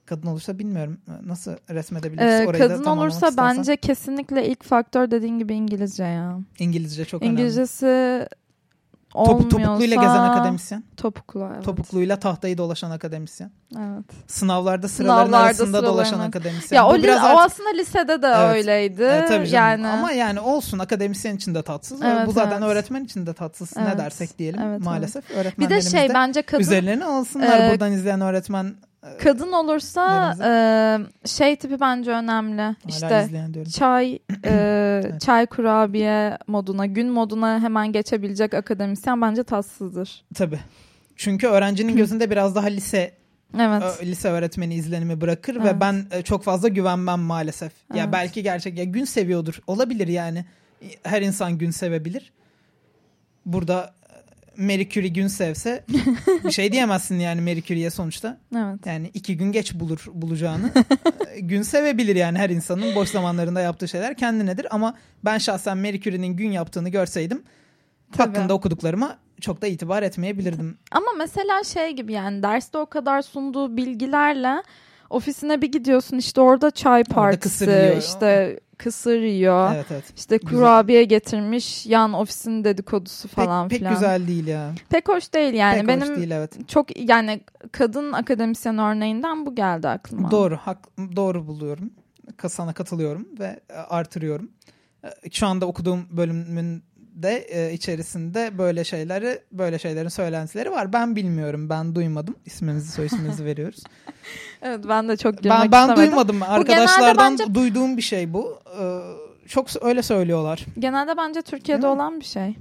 Kadın 0.06 0.28
olursa 0.28 0.60
bilmiyorum 0.60 0.98
nasıl 1.26 1.52
resmedebiliriz. 1.70 2.34
Ee, 2.34 2.48
Orayı 2.48 2.64
da 2.64 2.68
kadın 2.68 2.84
tamamlamak 2.84 3.12
olursa 3.12 3.30
istersen. 3.30 3.58
bence 3.58 3.78
kesinlikle 3.78 4.48
ilk 4.48 4.64
faktör 4.64 5.12
dediğin 5.12 5.40
gibi 5.40 5.54
İngilizce 5.54 6.04
ya. 6.04 6.40
İngilizce 6.60 7.06
çok 7.06 7.22
önemli. 7.22 7.34
İngilizcesi 7.34 8.28
Top, 9.14 9.28
olmuyorsa... 9.28 9.50
topukluyla 9.50 9.96
gezen 9.96 10.20
akademisyen. 10.20 10.84
Topuklu 10.98 11.50
evet. 11.54 11.64
Topukluyla 11.66 12.20
tahtayı 12.20 12.58
dolaşan 12.58 12.92
akademisyen. 12.92 13.52
Evet. 13.78 14.06
Sınavlarda 14.28 14.88
sıraların 14.88 15.26
Sınavlarda 15.26 15.46
arasında 15.46 15.66
sıraların 15.68 15.94
dolaşan 15.94 16.20
akademisyen. 16.20 16.78
Ya 16.78 16.86
Bu 16.86 16.90
o, 16.90 16.96
biraz 16.98 17.24
o 17.24 17.26
artık- 17.26 17.40
aslında 17.46 17.70
lisede 17.70 18.22
de 18.22 18.28
Evet. 18.28 18.56
öyleydi. 18.56 19.04
E, 19.04 19.26
tabii 19.26 19.48
canım. 19.48 19.84
yani 19.84 19.88
Ama 19.88 20.12
yani 20.12 20.40
olsun 20.40 20.80
akademisyen 20.80 21.36
için 21.36 21.56
de 21.56 21.62
tatsız. 21.64 22.02
Evet, 22.02 22.28
Bu 22.28 22.32
zaten 22.32 22.62
evet. 22.62 22.72
öğretmen 22.72 23.04
için 23.04 23.26
de 23.26 23.34
tatsız. 23.34 23.78
Ne 23.78 23.84
Evet. 23.88 23.98
dersek 23.98 24.40
diyelim 24.40 24.62
Evet, 24.62 24.82
maalesef. 24.82 25.30
bir 25.30 25.36
de 25.36 25.40
Öğretmenlerimiz 25.40 25.92
şey 25.92 26.10
bence 26.14 26.42
kadın 26.42 26.62
üzerlerine 26.62 27.06
alsınlar 27.06 27.60
Ee, 27.60 27.72
buradan 27.72 27.92
izleyen 27.92 28.22
öğretmen. 28.22 28.76
E, 29.04 29.18
kadın 29.18 29.52
olursa 29.52 30.36
e, 30.44 31.28
şey 31.28 31.56
tipi 31.56 31.80
bence 31.80 32.12
önemli. 32.12 32.62
hala 32.62 32.76
İşte 32.88 33.28
çay 33.74 34.20
e, 34.46 35.02
çay 35.26 35.46
kurabiye 35.46 36.38
moduna, 36.48 36.86
gün 36.86 37.10
moduna 37.10 37.60
hemen 37.60 37.92
geçebilecek 37.92 38.54
akademisyen 38.54 39.22
bence 39.22 39.44
tatsızdır. 39.44 40.24
Tabii. 40.36 40.60
Çünkü 41.16 41.48
öğrencinin 41.48 41.96
gözünde 41.98 42.32
biraz 42.32 42.56
daha 42.56 42.68
lise 42.68 43.14
Evet. 43.60 43.84
lise 44.04 44.30
öğretmeni 44.30 44.76
izlenimi 44.76 45.22
bırakır 45.22 45.56
ve 45.56 45.70
Evet. 45.70 45.82
ben 45.82 46.06
e, 46.12 46.22
çok 46.22 46.44
fazla 46.44 46.68
güvenmem 46.68 47.20
maalesef. 47.20 47.72
Ya 47.94 48.04
Evet. 48.04 48.14
belki 48.14 48.44
gerçek 48.44 48.78
ya 48.78 48.84
gün 48.84 49.06
seviyordur. 49.06 49.60
Olabilir 49.68 50.08
yani. 50.08 50.46
Her 51.04 51.22
insan 51.22 51.58
gün 51.58 51.72
sevebilir. 51.72 52.32
Burada 53.46 53.94
Marie 54.62 54.90
Curie 54.90 55.10
gün 55.10 55.28
sevse 55.28 55.84
bir 56.46 56.52
şey 56.52 56.72
diyemezsin 56.72 57.20
yani 57.20 57.42
Marie 57.42 57.62
Curie'ye 57.62 57.90
sonuçta. 57.90 58.38
Evet. 58.56 58.86
Yani 58.86 59.12
iki 59.14 59.38
gün 59.38 59.52
geç 59.52 59.74
bulur 59.74 60.06
bulacağını. 60.14 60.72
Gün 61.40 61.62
sevebilir 61.62 62.16
yani 62.16 62.38
her 62.38 62.50
insanın 62.50 62.96
boş 62.96 63.10
zamanlarında 63.10 63.62
yaptığı 63.62 63.88
şeyler 63.88 64.18
kendinedir. 64.18 64.68
Ama 64.76 64.98
ben 65.26 65.38
şahsen 65.38 65.78
Marie 65.78 66.02
Curie'nin 66.02 66.36
gün 66.38 66.52
yaptığını 66.52 66.90
görseydim 66.90 67.44
Tabii. 68.12 68.28
hakkında 68.28 68.54
okuduklarıma 68.54 69.18
çok 69.42 69.62
da 69.62 69.68
itibar 69.68 70.04
etmeyebilirdim. 70.04 70.78
Ama 70.92 71.08
mesela 71.18 71.64
şey 71.64 71.92
gibi 71.92 72.14
yani 72.14 72.44
derste 72.44 72.78
o 72.78 72.86
kadar 72.86 73.22
sunduğu 73.22 73.78
bilgilerle 73.78 74.64
ofisine 75.10 75.62
bir 75.62 75.72
gidiyorsun 75.72 76.18
işte 76.18 76.42
orada 76.42 76.72
çay 76.72 77.04
partisi 77.04 77.64
yiyor. 77.64 77.98
işte 77.98 78.60
kısır 78.84 79.22
yiyor. 79.22 79.72
Evet 79.76 79.86
evet. 79.92 80.04
İşte 80.18 80.38
Güzel. 80.38 80.50
kurabiye 80.58 81.04
getirmiş 81.04 81.86
yan 81.86 82.14
ofisin 82.14 82.64
dedikodusu 82.64 83.28
Pek, 83.28 83.36
falan 83.36 83.70
pek 83.70 83.80
filan. 83.80 83.94
güzel 83.94 84.28
değil 84.28 84.48
ya. 84.48 84.72
Pek 84.90 85.10
hoş 85.10 85.34
değil 85.34 85.54
yani. 85.54 85.80
pek 85.80 85.88
Benim 85.88 86.10
hoş 86.10 86.18
değil 86.18 86.32
evet. 86.32 86.70
çok 86.70 87.00
yani 87.00 87.42
kadın 87.72 88.12
akademisyen 88.12 88.78
örneğinden 88.78 89.46
bu 89.46 89.56
geldi 89.56 89.88
aklıma. 89.88 90.32
Doğru, 90.32 90.58
hak, 90.58 90.78
doğru 91.16 91.48
buluyorum. 91.48 91.92
Sana 92.48 92.74
katılıyorum 92.74 93.28
ve 93.40 93.60
e, 93.70 93.74
artırıyorum. 93.74 94.52
E, 95.04 95.30
Şu 95.32 95.48
anda 95.48 95.66
okuduğum 95.66 96.08
bölümün 96.12 96.84
de 97.12 97.38
e, 97.38 97.74
içerisinde 97.74 98.58
böyle 98.58 98.84
şeyleri, 98.84 99.40
böyle 99.52 99.80
şeylerin 99.80 100.10
söylentileri 100.10 100.72
var. 100.72 100.94
Ben 100.94 101.16
bilmiyorum, 101.16 101.70
ben 101.70 101.96
duymadım. 101.96 102.36
İsminizi, 102.46 102.92
soy 102.92 103.06
isminizi 103.06 103.46
veriyoruz. 103.46 103.84
Evet 104.62 104.86
ben 104.90 105.10
de 105.10 105.18
çok 105.18 105.44
ben 105.44 105.72
ben 105.72 105.82
istemedim. 105.82 105.96
duymadım. 105.96 106.44
Arkadaşlardan 106.44 107.32
bence- 107.38 107.56
duyduğum 107.56 107.98
bir 107.98 108.02
şey 108.02 108.34
bu. 108.34 108.60
Ee, 108.82 109.00
çok 109.48 109.68
öyle 109.82 110.02
söylüyorlar. 110.04 110.66
Genelde 110.80 111.18
bence 111.18 111.42
Türkiye'de 111.42 111.82
Değil 111.82 111.94
mi? 111.94 112.02
olan 112.02 112.20
bir 112.20 112.26
şey. 112.26 112.56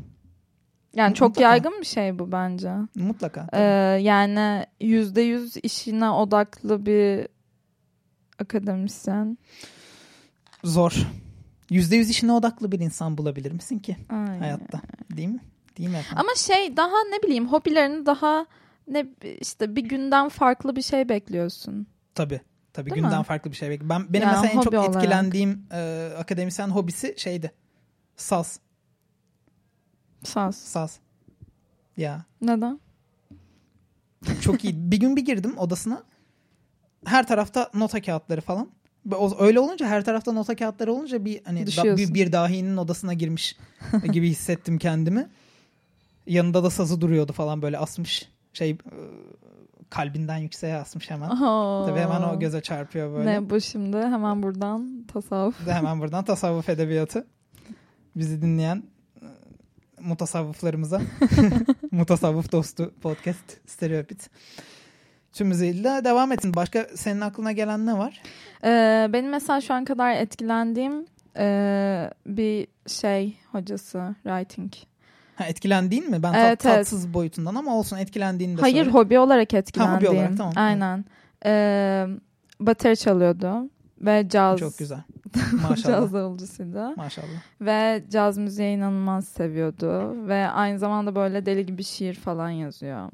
Yani 0.95 1.15
çok 1.15 1.29
Mutlaka. 1.29 1.49
yaygın 1.49 1.81
bir 1.81 1.87
şey 1.87 2.19
bu 2.19 2.33
bence. 2.33 2.71
Mutlaka. 2.95 3.47
Ee, 3.53 3.63
yani 4.03 4.67
yüzde 4.81 5.21
yüz 5.21 5.57
işine 5.63 6.11
odaklı 6.11 6.87
bir 6.87 7.29
akademisyen. 8.39 9.39
Zor. 10.65 10.93
Yüzde 11.71 11.97
yüz 11.97 12.11
işine 12.11 12.33
odaklı 12.33 12.73
bir 12.73 12.81
insan 12.81 13.19
bulabilir 13.19 13.53
misin 13.53 13.79
ki 13.79 13.97
Aynen. 14.09 14.39
hayatta? 14.39 14.81
Değil 15.17 15.29
mi? 15.29 15.41
Değil 15.79 15.89
mi 15.89 15.97
efendim? 15.97 16.19
Ama 16.19 16.35
şey 16.37 16.77
daha 16.77 17.05
ne 17.11 17.23
bileyim 17.23 17.47
hobilerini 17.49 18.07
daha 18.07 18.47
ne 18.89 19.07
işte 19.41 19.77
bir 19.77 19.83
günden 19.85 20.29
farklı 20.29 20.77
bir 20.77 20.83
şey 20.83 21.09
bekliyorsun. 21.09 21.87
Tabii. 22.15 22.41
Tabii 22.73 22.91
Değil 22.91 23.03
günden 23.03 23.19
mi? 23.19 23.25
farklı 23.25 23.51
bir 23.51 23.57
şey. 23.57 23.71
bekliyorum. 23.71 23.89
Ben 24.07 24.13
benim 24.13 24.29
Yani 24.29 24.37
mesela 24.41 24.53
en 24.61 24.61
çok 24.65 24.75
olarak. 24.75 24.95
etkilendiğim 24.97 25.67
e, 25.73 26.11
akademisyen 26.19 26.69
hobisi 26.69 27.15
şeydi. 27.17 27.53
Saz. 28.17 28.61
Saz. 30.25 30.57
Saz. 30.57 30.99
Ya 31.97 32.25
Neden? 32.43 32.81
çok 34.41 34.65
iyi. 34.65 34.91
bir 34.93 34.97
gün 35.01 35.17
bir 35.17 35.25
girdim 35.25 35.59
odasına. 35.59 36.03
Her 37.05 37.27
tarafta 37.27 37.71
nota 37.75 38.03
kağıtları 38.03 38.41
falan. 38.41 38.69
Öyle 39.39 39.61
olunca 39.61 39.87
her 39.87 40.05
tarafta 40.05 40.33
nota 40.33 40.57
kağıtları 40.57 40.93
olunca 40.93 41.25
bir 41.25 41.41
hani 41.45 41.67
da- 41.67 41.97
bir, 41.97 42.15
bir 42.15 42.33
dahinin 42.33 42.77
odasına 42.77 43.15
girmiş 43.15 43.57
gibi 44.13 44.29
hissettim 44.29 44.79
kendimi. 44.79 45.29
Yanında 46.27 46.65
da 46.65 46.71
sazı 46.71 47.01
duruyordu 47.01 47.33
falan 47.33 47.63
böyle 47.63 47.79
asmış. 47.79 48.29
Şey 48.53 48.71
e, 48.71 48.77
kalbinden 49.91 50.37
yükseğe 50.37 50.77
asmış 50.77 51.11
hemen. 51.11 51.31
Oho. 51.31 51.87
Tabii 51.87 52.01
hemen 52.01 52.23
o 52.23 52.39
göze 52.39 52.61
çarpıyor 52.61 53.13
böyle. 53.13 53.33
Ne 53.33 53.51
bu 53.51 53.61
şimdi? 53.61 53.97
Hemen 53.97 54.43
buradan 54.43 55.05
tasavvuf. 55.13 55.67
De 55.67 55.75
hemen 55.75 56.01
buradan 56.01 56.25
tasavvuf 56.25 56.69
edebiyatı. 56.69 57.27
Bizi 58.17 58.43
dinleyen 58.43 58.83
e, 59.23 59.27
mutasavvıflarımıza 60.01 61.01
mutasavvuf 61.91 62.53
dostu 62.53 62.95
podcast 63.03 63.57
stereopit. 63.71 64.31
Tüm 65.33 65.51
hızıyla 65.51 66.05
devam 66.05 66.33
etsin. 66.33 66.55
Başka 66.55 66.87
senin 66.95 67.21
aklına 67.21 67.53
gelen 67.53 67.87
ne 67.87 67.99
var? 67.99 68.23
Ee, 68.65 69.09
benim 69.13 69.31
mesela 69.31 69.61
şu 69.61 69.75
an 69.75 69.85
kadar 69.85 70.13
etkilendiğim 70.15 71.07
ee, 71.37 72.11
bir 72.27 72.67
şey 72.87 73.37
hocası 73.53 74.15
writing. 74.23 74.73
Ha, 75.37 75.45
etkilendiğin 75.45 76.11
mi? 76.11 76.23
Ben 76.23 76.33
tat- 76.33 76.41
Evet, 76.41 76.65
evet. 76.67 76.77
tatsız 76.77 77.15
boyutundan 77.15 77.55
ama 77.55 77.77
olsun 77.77 77.97
etkilendiğini 77.97 78.57
de 78.57 78.61
Hayır 78.61 78.77
söyle. 78.77 78.91
hobi 78.91 79.19
olarak 79.19 79.55
etkilendiğim. 79.55 80.15
olarak, 80.17 80.37
tamam. 80.37 80.53
Aynen. 80.57 81.05
Ee, 81.45 82.07
bateri 82.61 82.97
çalıyordu 82.97 83.71
ve 84.01 84.29
caz. 84.29 84.59
Çok 84.59 84.79
güzel. 84.79 85.01
caz 85.53 85.71
Maşallah. 85.71 86.13
davulcusuydu. 86.13 86.97
Maşallah. 86.97 87.27
Ve 87.61 88.05
caz 88.11 88.39
müziği 88.39 88.77
inanılmaz 88.77 89.29
seviyordu. 89.29 90.15
Ve 90.29 90.49
aynı 90.49 90.79
zamanda 90.79 91.15
böyle 91.15 91.47
deli 91.47 91.67
gibi 91.67 91.85
şiir 91.85 92.15
falan 92.15 92.51
yazıyor. 92.51 93.11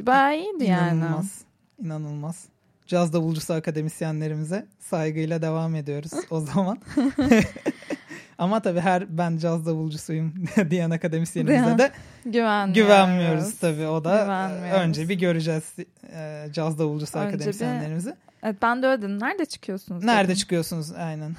Bayağı 0.00 0.36
iyiydi 0.36 0.64
yani. 0.64 0.98
İnanılmaz. 0.98 1.45
İnanılmaz. 1.82 2.44
Caz 2.86 3.12
davulcusu 3.12 3.54
akademisyenlerimize 3.54 4.66
saygıyla 4.80 5.42
devam 5.42 5.74
ediyoruz 5.74 6.10
o 6.30 6.40
zaman. 6.40 6.78
Ama 8.38 8.60
tabii 8.62 8.80
her 8.80 9.18
ben 9.18 9.36
caz 9.36 9.66
davulcusuyum 9.66 10.34
diyen 10.70 10.90
akademisyenimize 10.90 11.78
de 11.78 11.90
Güvenmiyoruz. 12.24 12.74
güvenmiyoruz 12.74 13.58
tabii. 13.58 13.86
O 13.86 14.04
da 14.04 14.22
Güvenmiyoruz. 14.22 14.80
önce 14.80 15.08
bir 15.08 15.14
göreceğiz 15.18 15.74
e, 16.12 16.46
caz 16.52 16.78
davulcusu 16.78 17.18
Önce 17.18 17.28
bir- 17.28 17.34
akademisyenlerimizi. 17.34 18.14
Evet 18.42 18.56
ben 18.62 18.82
de 18.82 18.86
öyle 18.86 19.02
dedim. 19.02 19.20
Nerede 19.20 19.44
çıkıyorsunuz? 19.46 20.04
Nerede 20.04 20.24
dedim. 20.28 20.36
çıkıyorsunuz 20.36 20.92
aynen. 20.92 21.36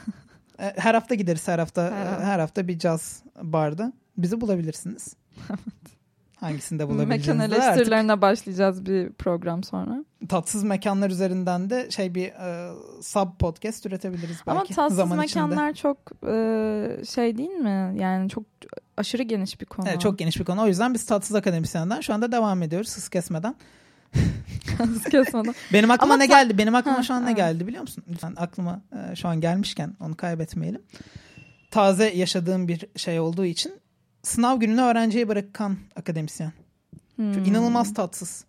E, 0.60 0.74
Her 0.78 0.94
hafta 0.94 1.16
gideriz 1.16 1.48
her 1.48 1.60
hafta 1.60 1.84
Her 1.84 2.06
e, 2.06 2.10
hafta. 2.10 2.26
her 2.26 2.40
hafta 2.40 2.68
bir 2.68 2.80
caz 2.80 3.24
barda. 3.42 3.94
Bizi 4.18 4.42
bulabilirsiniz. 4.42 5.16
Hangisinde 5.48 5.97
Mekan 6.42 6.90
bulabileceğinizi 6.90 7.52
de 7.52 7.56
artık 7.56 7.64
eleştirilerine 7.68 8.22
başlayacağız 8.22 8.86
bir 8.86 9.10
program 9.14 9.64
sonra. 9.64 10.06
tatsız 10.30 10.64
mekanlar 10.64 11.10
üzerinden 11.10 11.70
de 11.70 11.92
şey 11.92 12.16
bir 12.16 12.26
e, 12.28 12.72
sub 13.02 13.28
podcast 13.40 13.86
üretebiliriz 13.86 14.38
belki 14.48 14.52
Ama 14.52 14.64
tatsız 14.64 14.98
zaman 14.98 15.24
içinde. 15.26 15.44
mekanlar 15.44 15.74
çok 15.74 15.98
e, 16.28 17.06
şey 17.10 17.38
değil 17.38 17.50
mi? 17.50 17.96
Yani 18.00 18.30
çok 18.30 18.44
aşırı 18.98 19.24
geniş 19.24 19.62
bir 19.62 19.66
konu. 19.66 19.90
Evet, 19.90 20.02
çok 20.02 20.20
geniş 20.20 20.40
bir 20.40 20.46
konu. 20.46 20.62
O 20.62 20.68
yüzden 20.68 20.94
biz 20.94 21.06
tatsız 21.06 21.36
akademisyenden 21.36 22.02
şu 22.02 22.14
anda 22.14 22.32
devam 22.32 22.64
ediyoruz 22.64 22.98
hız 22.98 23.10
kesmeden. 23.10 23.56
Hız 24.78 25.04
kesmeden. 25.04 25.56
Benim 25.74 25.92
aklıma 25.92 26.14
Ama 26.14 26.24
ne 26.24 26.26
geldi? 26.26 26.58
Benim 26.58 26.76
aklıma 26.76 26.98
Ha, 26.98 27.04
şu 27.04 27.14
an 27.14 27.22
ne 27.24 27.28
evet. 27.28 27.38
geldi 27.38 27.68
biliyor 27.68 27.82
musun? 27.82 28.04
Lütfen 28.10 28.34
aklıma 28.38 28.82
e, 29.12 29.16
şu 29.16 29.28
an 29.28 29.42
gelmişken 29.42 29.94
onu 30.00 30.16
kaybetmeyelim. 30.16 30.82
Taze 31.72 32.10
yaşadığım 32.10 32.68
bir 32.68 32.86
şey 32.96 33.20
olduğu 33.20 33.46
için 33.46 33.74
sınav 34.24 34.58
gününü 34.60 34.82
öğrenciye 34.82 35.28
bırakan 35.28 35.78
akademisyen. 35.96 36.52
Hmm. 37.16 37.34
Çok 37.34 37.48
inanılmaz 37.48 37.94
tatsız. 37.94 38.46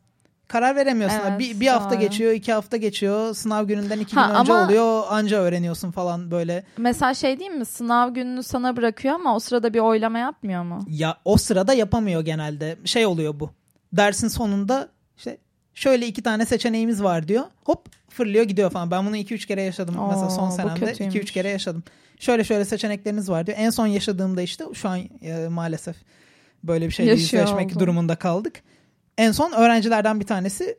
Karar 0.49 0.77
veremiyorsun. 0.77 1.19
Evet, 1.29 1.39
bir, 1.41 1.61
bir 1.61 1.67
hafta 1.67 1.91
doğru. 1.91 2.01
geçiyor, 2.01 2.33
iki 2.33 2.53
hafta 2.53 2.77
geçiyor. 2.77 3.35
Sınav 3.35 3.65
gününden 3.65 3.99
iki 4.01 4.17
Ha, 4.17 4.27
gün 4.27 4.35
önce 4.41 4.53
ama- 4.53 4.65
oluyor. 4.65 5.03
Anca 5.09 5.37
öğreniyorsun 5.39 5.91
falan 5.91 6.31
böyle. 6.31 6.65
Mesela 6.77 7.15
şey 7.15 7.39
değil 7.41 7.51
mi? 7.51 7.65
Sınav 7.65 8.11
gününü 8.15 8.43
sana 8.43 8.77
bırakıyor 8.77 9.15
ama 9.15 9.37
o 9.37 9.39
sırada 9.41 9.75
bir 9.75 9.79
oylama 9.79 10.19
yapmıyor 10.19 10.63
mu? 10.63 10.85
Ya 10.89 11.17
o 11.25 11.37
sırada 11.37 11.75
yapamıyor 11.75 12.21
genelde. 12.25 12.79
Şey 12.85 13.07
oluyor 13.07 13.41
bu. 13.41 13.51
Dersin 13.93 14.29
sonunda 14.29 14.89
şöyle 15.79 16.07
iki 16.07 16.23
tane 16.23 16.47
seçeneğimiz 16.47 17.03
var 17.03 17.29
diyor. 17.29 17.45
Hop 17.65 17.89
fırlıyor 18.11 18.45
gidiyor 18.45 18.71
falan. 18.71 18.91
Ben 18.91 19.07
bunu 19.07 19.17
iki 19.17 19.35
üç 19.35 19.47
kere 19.47 19.63
yaşadım. 19.63 19.99
Oo, 19.99 20.09
Mesela 20.09 20.31
son 20.31 20.51
senemde 20.51 20.81
kötüymüş. 20.87 21.15
iki 21.15 21.23
üç 21.23 21.31
kere 21.33 21.49
yaşadım. 21.49 21.83
Şöyle 22.21 22.45
şöyle 22.45 22.65
seçenekleriniz 22.65 23.31
var 23.31 23.47
diyor. 23.47 23.59
En 23.61 23.71
son 23.71 23.87
yaşadığımda 23.87 24.43
işte 24.43 24.65
şu 24.75 24.89
an 24.89 24.99
e, 25.23 25.49
maalesef 25.49 25.97
böyle 26.65 26.87
bir 26.87 26.91
şeyle 26.93 27.11
Yaşıyor 27.11 27.43
yüzleşmek 27.43 27.67
oldum. 27.69 27.81
durumunda 27.81 28.17
kaldık. 28.17 28.63
En 29.19 29.33
son 29.33 29.53
öğrencilerden 29.53 30.21
bir 30.21 30.27
tanesi 30.27 30.79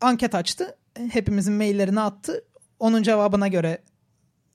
anket 0.00 0.34
açtı. 0.34 0.76
Hepimizin 1.10 1.52
maillerini 1.54 2.00
attı. 2.00 2.44
Onun 2.80 3.02
cevabına 3.02 3.48
göre 3.48 3.78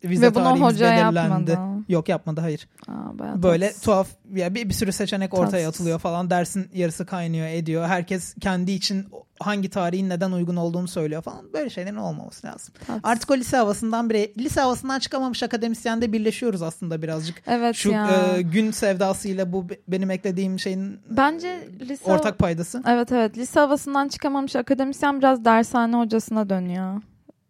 vize 0.04 0.26
Ve 0.28 0.36
bunu 0.36 0.44
tarihimiz 0.44 0.74
hoca 0.74 0.86
belirlendi. 0.92 1.52
yapmadı. 1.52 1.84
Yok 1.90 2.10
yapmadı 2.10 2.42
hayır. 2.42 2.68
Aa, 2.88 3.44
Böyle 3.44 3.66
tatsız. 3.68 3.84
tuhaf 3.84 4.08
ya 4.36 4.56
bir, 4.56 4.70
bir 4.70 4.74
sürü 4.74 4.92
seçenek 4.92 5.34
ortaya 5.34 5.70
atılıyor 5.70 6.00
falan. 6.00 6.30
Dersin 6.30 6.70
yarısı 6.74 7.06
kaynıyor 7.06 7.48
ediyor. 7.48 7.88
Herkes 7.88 8.34
kendi 8.42 8.72
için 8.72 9.06
hangi 9.40 9.70
tarihin 9.70 10.10
neden 10.10 10.32
uygun 10.32 10.56
olduğunu 10.56 10.88
söylüyor 10.88 11.22
falan. 11.22 11.54
Böyle 11.54 11.70
şeylerin 11.70 11.96
olmaması 11.96 12.48
lazım. 12.48 12.74
Tatsız. 12.88 13.00
Artık 13.04 13.32
o 13.32 13.38
lise 13.38 13.58
havasından 13.58 14.10
biri 14.10 14.34
lise 14.38 14.62
havasından 14.62 15.00
çıkamamış 15.00 15.44
akademisyende 15.44 16.14
birleşiyoruz 16.14 16.62
aslında 16.62 17.02
birazcık. 17.02 17.42
Evet 17.48 17.76
Şu 17.76 17.92
ya. 17.92 18.36
e, 18.38 18.42
gün 18.42 18.72
sevdasıyla 18.72 19.54
bu 19.54 19.70
be- 19.70 19.80
benim 19.88 20.12
eklediğim 20.12 20.60
şeyin 20.60 21.00
Bence 21.10 21.68
lise 21.82 22.12
ortak 22.12 22.40
paydası. 22.40 22.84
Evet 22.88 23.12
evet 23.12 23.38
lise 23.38 23.60
havasından 23.60 24.08
çıkamamış 24.08 24.56
akademisyen 24.56 25.20
biraz 25.20 25.46
dershane 25.46 25.96
hocasına 25.96 26.50
dönüyor. 26.50 27.02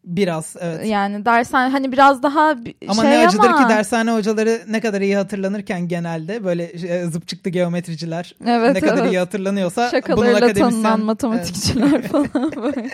Biraz 0.03 0.55
evet. 0.59 0.85
Yani 0.85 1.25
dershane 1.25 1.71
hani 1.71 1.91
biraz 1.91 2.23
daha 2.23 2.55
Ama 2.87 3.01
şey 3.01 3.11
ne 3.11 3.27
acıdır 3.27 3.47
ama 3.47 3.63
ki 3.63 3.69
dershane 3.69 4.11
hocaları 4.11 4.61
ne 4.67 4.81
kadar 4.81 5.01
iyi 5.01 5.15
hatırlanırken 5.15 5.87
genelde 5.87 6.43
böyle 6.43 6.63
e, 6.63 7.05
zıp 7.05 7.27
çıktı 7.27 7.49
geometriciler 7.49 8.35
Evet, 8.45 8.73
ne 8.73 8.79
kadar 8.79 9.03
evet. 9.03 9.13
iyi 9.13 9.19
hatırlanıyorsa 9.19 9.81
bunun 9.81 9.91
şakalarıyla 9.91 10.37
akademisyen 10.37 10.69
tanınan 10.69 10.99
matematikçiler 10.99 12.07
falan 12.07 12.31
böyle. 12.55 12.89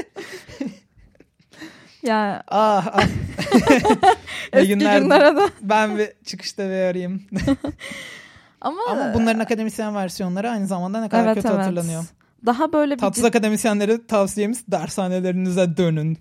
ya 2.04 2.44
Ah 2.48 2.88
ah. 2.94 3.04
Eski 4.54 4.68
günlerdi. 4.68 5.04
günlere 5.04 5.36
de. 5.36 5.50
Ben 5.62 5.98
bir 5.98 6.10
çıkışta 6.26 6.64
bir 6.64 6.70
arayayım. 6.70 7.24
Ama, 8.62 8.82
Ama 8.90 9.14
bunların 9.14 9.40
akademisyen 9.40 9.96
versiyonları 9.96 10.50
aynı 10.50 10.68
zamanda 10.68 11.02
ne 11.02 11.10
kadar 11.10 11.26
evet, 11.26 11.36
kötü 11.36 11.48
evet. 11.48 11.60
hatırlanıyor. 11.60 12.04
Daha 12.46 12.74
böyle 12.74 12.94
bir 12.96 13.00
Tatsız 13.00 13.26
akademisyenlere 13.26 14.08
tavsiyemiz 14.08 14.64
dershanelerinize 14.68 15.78
dönün. 15.78 16.18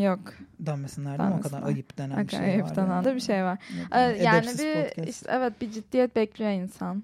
yok. 0.00 0.20
Denmesinler 0.60 1.18
değil 1.18 1.30
mi? 1.30 1.36
O 1.38 1.42
kadar 1.42 1.62
ayıp 1.62 1.98
denen 1.98 2.26
bir 2.26 2.30
şey 2.30 2.40
var. 2.40 2.44
Ayıp 2.44 2.76
denen 2.76 2.90
yani. 2.90 3.04
de 3.04 3.14
bir 3.14 3.20
şey 3.20 3.44
var. 3.44 3.58
Ee, 3.92 4.00
yani 4.00 4.46
bir 4.46 4.74
podcast. 4.84 5.08
işte, 5.08 5.26
evet 5.30 5.60
bir 5.60 5.70
ciddiyet 5.70 6.16
bekliyor 6.16 6.50
insan. 6.50 7.02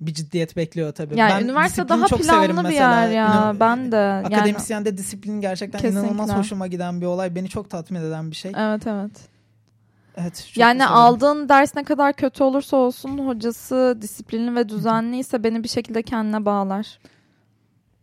bir 0.00 0.14
ciddiyet 0.14 0.56
bekliyor 0.56 0.92
tabii. 0.92 1.18
Yani 1.18 1.32
ben 1.40 1.44
üniversite 1.44 1.88
daha 1.88 2.06
çok 2.06 2.20
planlı 2.22 2.48
bir 2.48 2.62
mesela. 2.62 3.02
yer 3.02 3.10
ya. 3.10 3.26
İnan- 3.26 3.60
ben 3.60 3.92
de. 3.92 3.96
Yani, 3.96 4.26
Akademisyende 4.26 4.96
disiplin 4.98 5.40
gerçekten 5.40 5.80
Kesinlikle. 5.80 6.08
inanılmaz 6.08 6.36
hoşuma 6.36 6.66
giden 6.66 7.00
bir 7.00 7.06
olay. 7.06 7.34
Beni 7.34 7.48
çok 7.48 7.70
tatmin 7.70 8.00
eden 8.00 8.30
bir 8.30 8.36
şey. 8.36 8.52
evet 8.56 8.86
evet. 8.86 9.28
Evet. 10.16 10.52
Yani 10.56 10.78
severim. 10.78 10.96
aldığın 10.96 11.48
ders 11.48 11.76
ne 11.76 11.84
kadar 11.84 12.12
kötü 12.12 12.44
olursa 12.44 12.76
olsun 12.76 13.18
hocası 13.18 13.98
disiplinli 14.02 14.54
ve 14.54 14.68
düzenli 14.68 15.18
ise 15.18 15.44
beni 15.44 15.64
bir 15.64 15.68
şekilde 15.68 16.02
kendine 16.02 16.44
bağlar. 16.44 16.98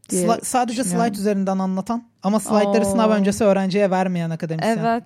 Diye 0.10 0.28
Sli- 0.28 0.46
sadece 0.46 0.84
slide 0.84 1.18
üzerinden 1.18 1.60
anlatan 1.60 2.04
ama 2.24 2.40
slaytları 2.40 2.86
Oo. 2.86 2.92
sınav 2.92 3.10
öncesi 3.12 3.44
öğrenciye 3.44 3.92
vermeyen 3.92 4.30
akademisyen. 4.30 4.78
Evet. 4.78 5.04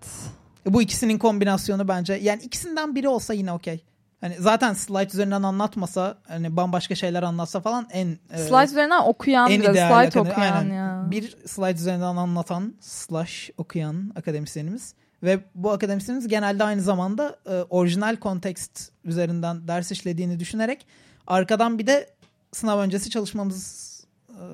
E, 0.67 0.73
Bu 0.73 0.81
ikisinin 0.81 1.17
kombinasyonu 1.17 1.87
bence 1.87 2.13
yani 2.13 2.41
ikisinden 2.41 2.95
biri 2.95 3.07
olsa 3.09 3.33
yine 3.33 3.51
okey. 3.51 3.83
Hani 4.21 4.35
zaten 4.39 4.73
slide 4.73 5.07
üzerinden 5.13 5.43
anlatmasa 5.43 6.17
hani 6.27 6.57
bambaşka 6.57 6.95
şeyler 6.95 7.23
anlatsa 7.23 7.59
falan 7.61 7.87
en 7.91 8.07
e, 8.31 8.37
Slide 8.37 8.63
üzerinden 8.65 9.01
okuyan 9.05 9.51
en 9.51 9.59
ideal 9.61 9.73
slide 9.73 10.19
akademi- 10.19 10.31
okuyan 10.31 10.53
aynen. 10.57 10.73
ya. 10.75 11.07
bir 11.11 11.37
slide 11.47 11.71
üzerinden 11.75 12.15
anlatan 12.15 12.73
slash 12.81 13.49
okuyan 13.57 14.11
akademisyenimiz 14.15 14.93
ve 15.23 15.39
bu 15.55 15.71
akademisyenimiz 15.71 16.27
genelde 16.27 16.63
aynı 16.63 16.81
zamanda 16.81 17.35
e, 17.49 17.53
orijinal 17.69 18.15
kontekst 18.15 18.91
üzerinden 19.03 19.67
ders 19.67 19.91
işlediğini 19.91 20.39
düşünerek 20.39 20.85
arkadan 21.27 21.79
bir 21.79 21.87
de 21.87 22.09
sınav 22.51 22.79
öncesi 22.79 23.09
çalışmamız 23.09 23.88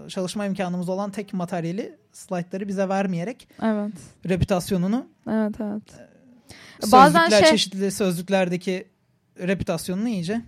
çalışma 0.10 0.45
imkanımız 0.45 0.89
olan 0.89 1.12
tek 1.12 1.34
materyali 1.34 1.98
slaytları 2.12 2.67
bize 2.67 2.89
vermeyerek 2.89 3.48
Evet. 3.63 3.93
reputasyonunu 4.30 5.06
Evet 5.30 5.56
evet. 5.62 5.84
Bazen 6.91 7.19
sözlükler, 7.24 7.41
şey- 7.41 7.52
çeşitli 7.52 7.91
sözlüklerdeki 7.91 8.88
reputasyonunu 9.39 10.10
iyice 10.10 10.41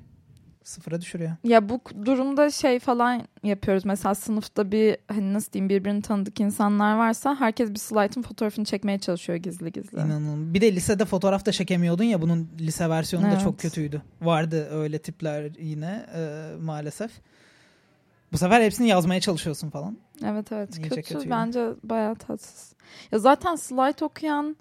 sıfıra 0.63 1.01
düşürüyor. 1.01 1.31
Ya 1.43 1.69
bu 1.69 1.81
durumda 2.05 2.51
şey 2.51 2.79
falan 2.79 3.21
yapıyoruz. 3.43 3.85
Mesela 3.85 4.15
sınıfta 4.15 4.71
bir 4.71 4.97
hani 5.07 5.33
nasıl 5.33 5.51
diyeyim 5.51 5.69
birbirini 5.69 6.01
tanıdık 6.01 6.39
insanlar 6.39 6.97
varsa 6.97 7.35
herkes 7.39 7.69
bir 7.69 7.79
slide'ın 7.79 8.21
fotoğrafını 8.21 8.65
çekmeye 8.65 8.99
çalışıyor 8.99 9.37
gizli 9.39 9.71
gizli. 9.71 9.97
İnanılmaz. 9.97 10.53
Bir 10.53 10.61
de 10.61 10.75
lisede 10.75 11.05
fotoğraf 11.05 11.45
da 11.45 11.51
çekemiyordun 11.51 12.03
ya 12.03 12.21
bunun 12.21 12.49
lise 12.59 12.89
versiyonu 12.89 13.25
da 13.25 13.29
Evet. 13.31 13.41
çok 13.41 13.59
kötüydü. 13.59 14.01
Vardı 14.21 14.67
öyle 14.71 14.97
tipler 14.99 15.51
yine 15.59 16.05
e, 16.15 16.51
maalesef. 16.61 17.11
Bu 18.31 18.37
sefer 18.37 18.61
hepsini 18.61 18.87
yazmaya 18.87 19.21
çalışıyorsun 19.21 19.69
falan. 19.69 19.97
Evet 20.25 20.51
evet 20.51 20.77
İyice 20.77 20.89
kötü 20.89 21.13
kötü 21.13 21.29
bence 21.29 21.69
bayağı 21.83 22.15
tatsız. 22.15 22.73
Ya 23.11 23.19
zaten 23.19 23.55
slide 23.55 24.05
okuyan 24.05 24.57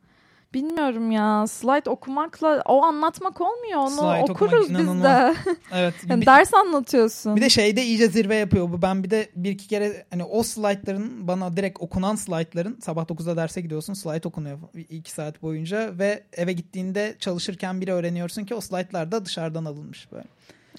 bilmiyorum 0.54 1.10
ya 1.10 1.46
slide 1.46 1.90
okumakla 1.90 2.62
o 2.66 2.82
anlatmak 2.82 3.40
olmuyor 3.40 3.78
onu 3.80 3.90
Slide 3.90 4.32
okuruz 4.32 4.70
biz 4.70 5.02
de. 5.02 5.34
Evet. 5.72 5.94
Yani 6.08 6.20
bir, 6.20 6.26
ders 6.26 6.54
anlatıyorsun. 6.54 7.36
bir 7.36 7.40
de 7.40 7.48
şeyde 7.48 7.84
iyice 7.84 8.08
zirve 8.08 8.34
yapıyor 8.34 8.72
bu. 8.72 8.82
Ben 8.82 9.04
bir 9.04 9.10
de 9.10 9.30
bir 9.36 9.50
iki 9.50 9.68
kere 9.68 10.06
hani 10.10 10.24
o 10.24 10.42
slaytların 10.42 11.28
bana 11.28 11.56
direkt 11.56 11.80
okunan 11.80 12.14
slaytların 12.14 12.78
sabah 12.80 13.04
9'da 13.04 13.36
derse 13.36 13.60
gidiyorsun 13.60 13.94
slide 13.94 14.28
okunuyor 14.28 14.58
2 14.74 15.10
saat 15.10 15.42
boyunca 15.42 15.98
ve 15.98 16.22
eve 16.32 16.52
gittiğinde 16.52 17.16
çalışırken 17.18 17.80
bile 17.80 17.92
öğreniyorsun 17.92 18.44
ki 18.44 18.54
o 18.54 18.60
slaytlar 18.60 19.12
da 19.12 19.24
dışarıdan 19.24 19.64
alınmış 19.64 20.12
böyle. 20.12 20.26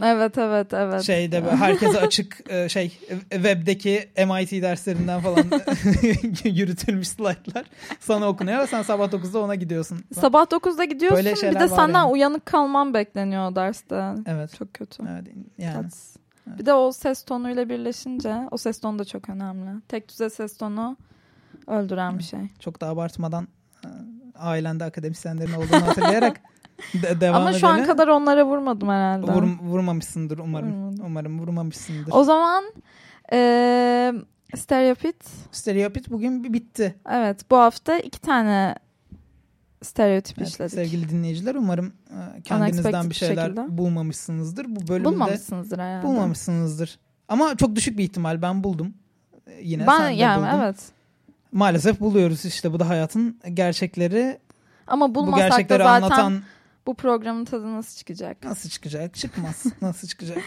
Evet 0.04 0.38
evet 0.38 0.74
evet. 0.74 1.04
Şeyde 1.04 1.46
böyle 1.46 1.56
herkese 1.56 2.00
açık 2.00 2.52
e, 2.52 2.70
şey 2.70 3.00
webdeki 3.30 4.10
MIT 4.18 4.52
derslerinden 4.52 5.22
falan 5.22 5.46
yürütülmüş 6.44 7.08
slaytlar 7.08 7.66
sana 8.00 8.28
okunuyor 8.28 8.60
ve 8.60 8.68
sen 8.68 8.82
sabah 8.82 9.08
9'da 9.08 9.40
ona 9.40 9.56
gidiyorsun. 9.56 10.00
Sabah 10.20 10.44
9'da 10.44 10.84
gidiyorsun 10.84 11.26
Böyle 11.26 11.36
bir 11.56 11.60
de 11.60 11.68
senden 11.68 12.00
yani. 12.00 12.12
uyanık 12.12 12.46
kalman 12.46 12.94
bekleniyor 12.94 13.56
derste. 13.56 14.14
Evet. 14.26 14.56
Çok 14.58 14.74
kötü. 14.74 15.04
Evet 15.12 15.28
yani. 15.58 15.82
Tatsız. 15.82 16.18
Bir 16.60 16.66
de 16.66 16.74
o 16.74 16.92
ses 16.92 17.24
tonuyla 17.24 17.70
birleşince 17.70 18.36
o 18.52 18.58
ses 18.58 18.80
tonu 18.80 19.00
da 19.00 19.06
çok 19.06 19.30
önemli. 19.30 19.82
Tek 19.88 20.10
düze 20.10 20.30
ses 20.30 20.58
tonu 20.58 20.98
öldüren 21.68 22.20
bir 22.20 22.24
şey. 22.24 22.40
Çok 22.60 22.82
da 22.82 22.88
abartmadan 22.88 23.48
e, 23.86 23.90
ailende 24.36 24.84
akademisyenlerin 24.84 25.54
olduğunu 25.54 25.88
hatırlayarak 25.88 26.42
de- 26.94 27.22
devam 27.22 27.42
Ama 27.42 27.54
şu 27.54 27.68
an 27.68 27.76
edelim. 27.76 27.88
kadar 27.92 28.08
onlara 28.08 28.46
vurmadım 28.46 28.90
herhalde. 28.90 29.26
Vur- 29.32 29.60
vurmamışsındır 29.62 30.38
umarım. 30.38 30.74
Vurmadım. 30.74 31.06
Umarım 31.06 31.40
vurmamışsındır. 31.40 32.12
O 32.12 32.24
zaman 32.24 32.64
eee 33.32 34.14
stereopit. 34.56 35.16
Stereopit 35.52 36.10
bugün 36.12 36.44
bir 36.44 36.54
bitti. 36.54 36.96
Evet 37.12 37.52
bu 37.52 37.58
hafta 37.58 37.98
iki 38.00 38.22
tane 38.22 38.76
stereotip 39.84 40.38
Evet, 40.40 40.50
işledik. 40.50 40.74
sevgili 40.74 41.10
dinleyiciler 41.10 41.56
umarım 41.56 41.88
e, 41.88 42.42
kendinizden 42.42 42.84
Unexpected 42.84 43.10
bir 43.10 43.16
şeyler 43.16 43.46
şekilde. 43.46 43.78
bulmamışsınızdır. 43.78 44.66
Bu 44.76 44.88
bölümde 44.88 45.06
Bulmamışsınızdır 45.10 45.80
herhalde. 45.80 46.08
bulmamışsınızdır. 46.08 47.00
Ama 47.28 47.56
çok 47.58 47.76
düşük 47.76 47.98
bir 47.98 48.04
ihtimal 48.04 48.42
ben 48.42 48.64
buldum. 48.64 48.94
E, 49.48 49.62
Yine 49.64 49.88
Ben 49.88 49.98
sen 49.98 50.10
de 50.10 50.14
yani 50.14 50.42
buldun. 50.42 50.60
evet. 50.64 50.76
Maalesef 51.52 52.00
buluyoruz 52.00 52.46
işte 52.46 52.74
bu 52.74 52.80
da 52.80 52.90
hayatın 52.90 53.40
gerçekleri. 53.54 54.40
Ama 54.88 55.10
bu 55.10 55.16
bulmasak 55.16 55.40
da 55.40 55.48
gerçekleri 55.48 55.84
zaten 55.84 56.04
anlatan 56.04 56.42
bu 56.88 56.94
programın 56.96 57.46
tadı 57.46 57.74
nasıl 57.74 57.98
çıkacak? 57.98 58.44
nasıl 58.44 58.70
çıkacak? 58.70 59.14
Çıkmaz. 59.16 59.66
nasıl 59.82 60.08
çıkacak? 60.08 60.38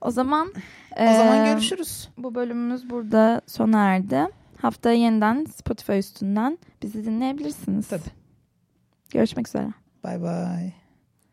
O 0.00 0.10
zaman 0.10 0.52
O 0.98 1.12
zaman 1.12 1.36
eee, 1.38 1.44
görüşürüz. 1.52 2.08
Bu 2.18 2.34
bölümümüz 2.34 2.90
burada 2.90 3.40
sona 3.46 3.80
erdi. 3.94 4.26
Haftaya 4.62 4.96
yeniden 4.96 5.44
Spotify 5.44 5.98
üstünden 5.98 6.58
bizi 6.82 7.04
dinleyebilirsiniz. 7.04 7.88
Tabii. 7.88 8.02
Görüşmek 9.10 9.48
üzere. 9.48 9.68
Bay 10.04 10.22
bay. 10.22 10.72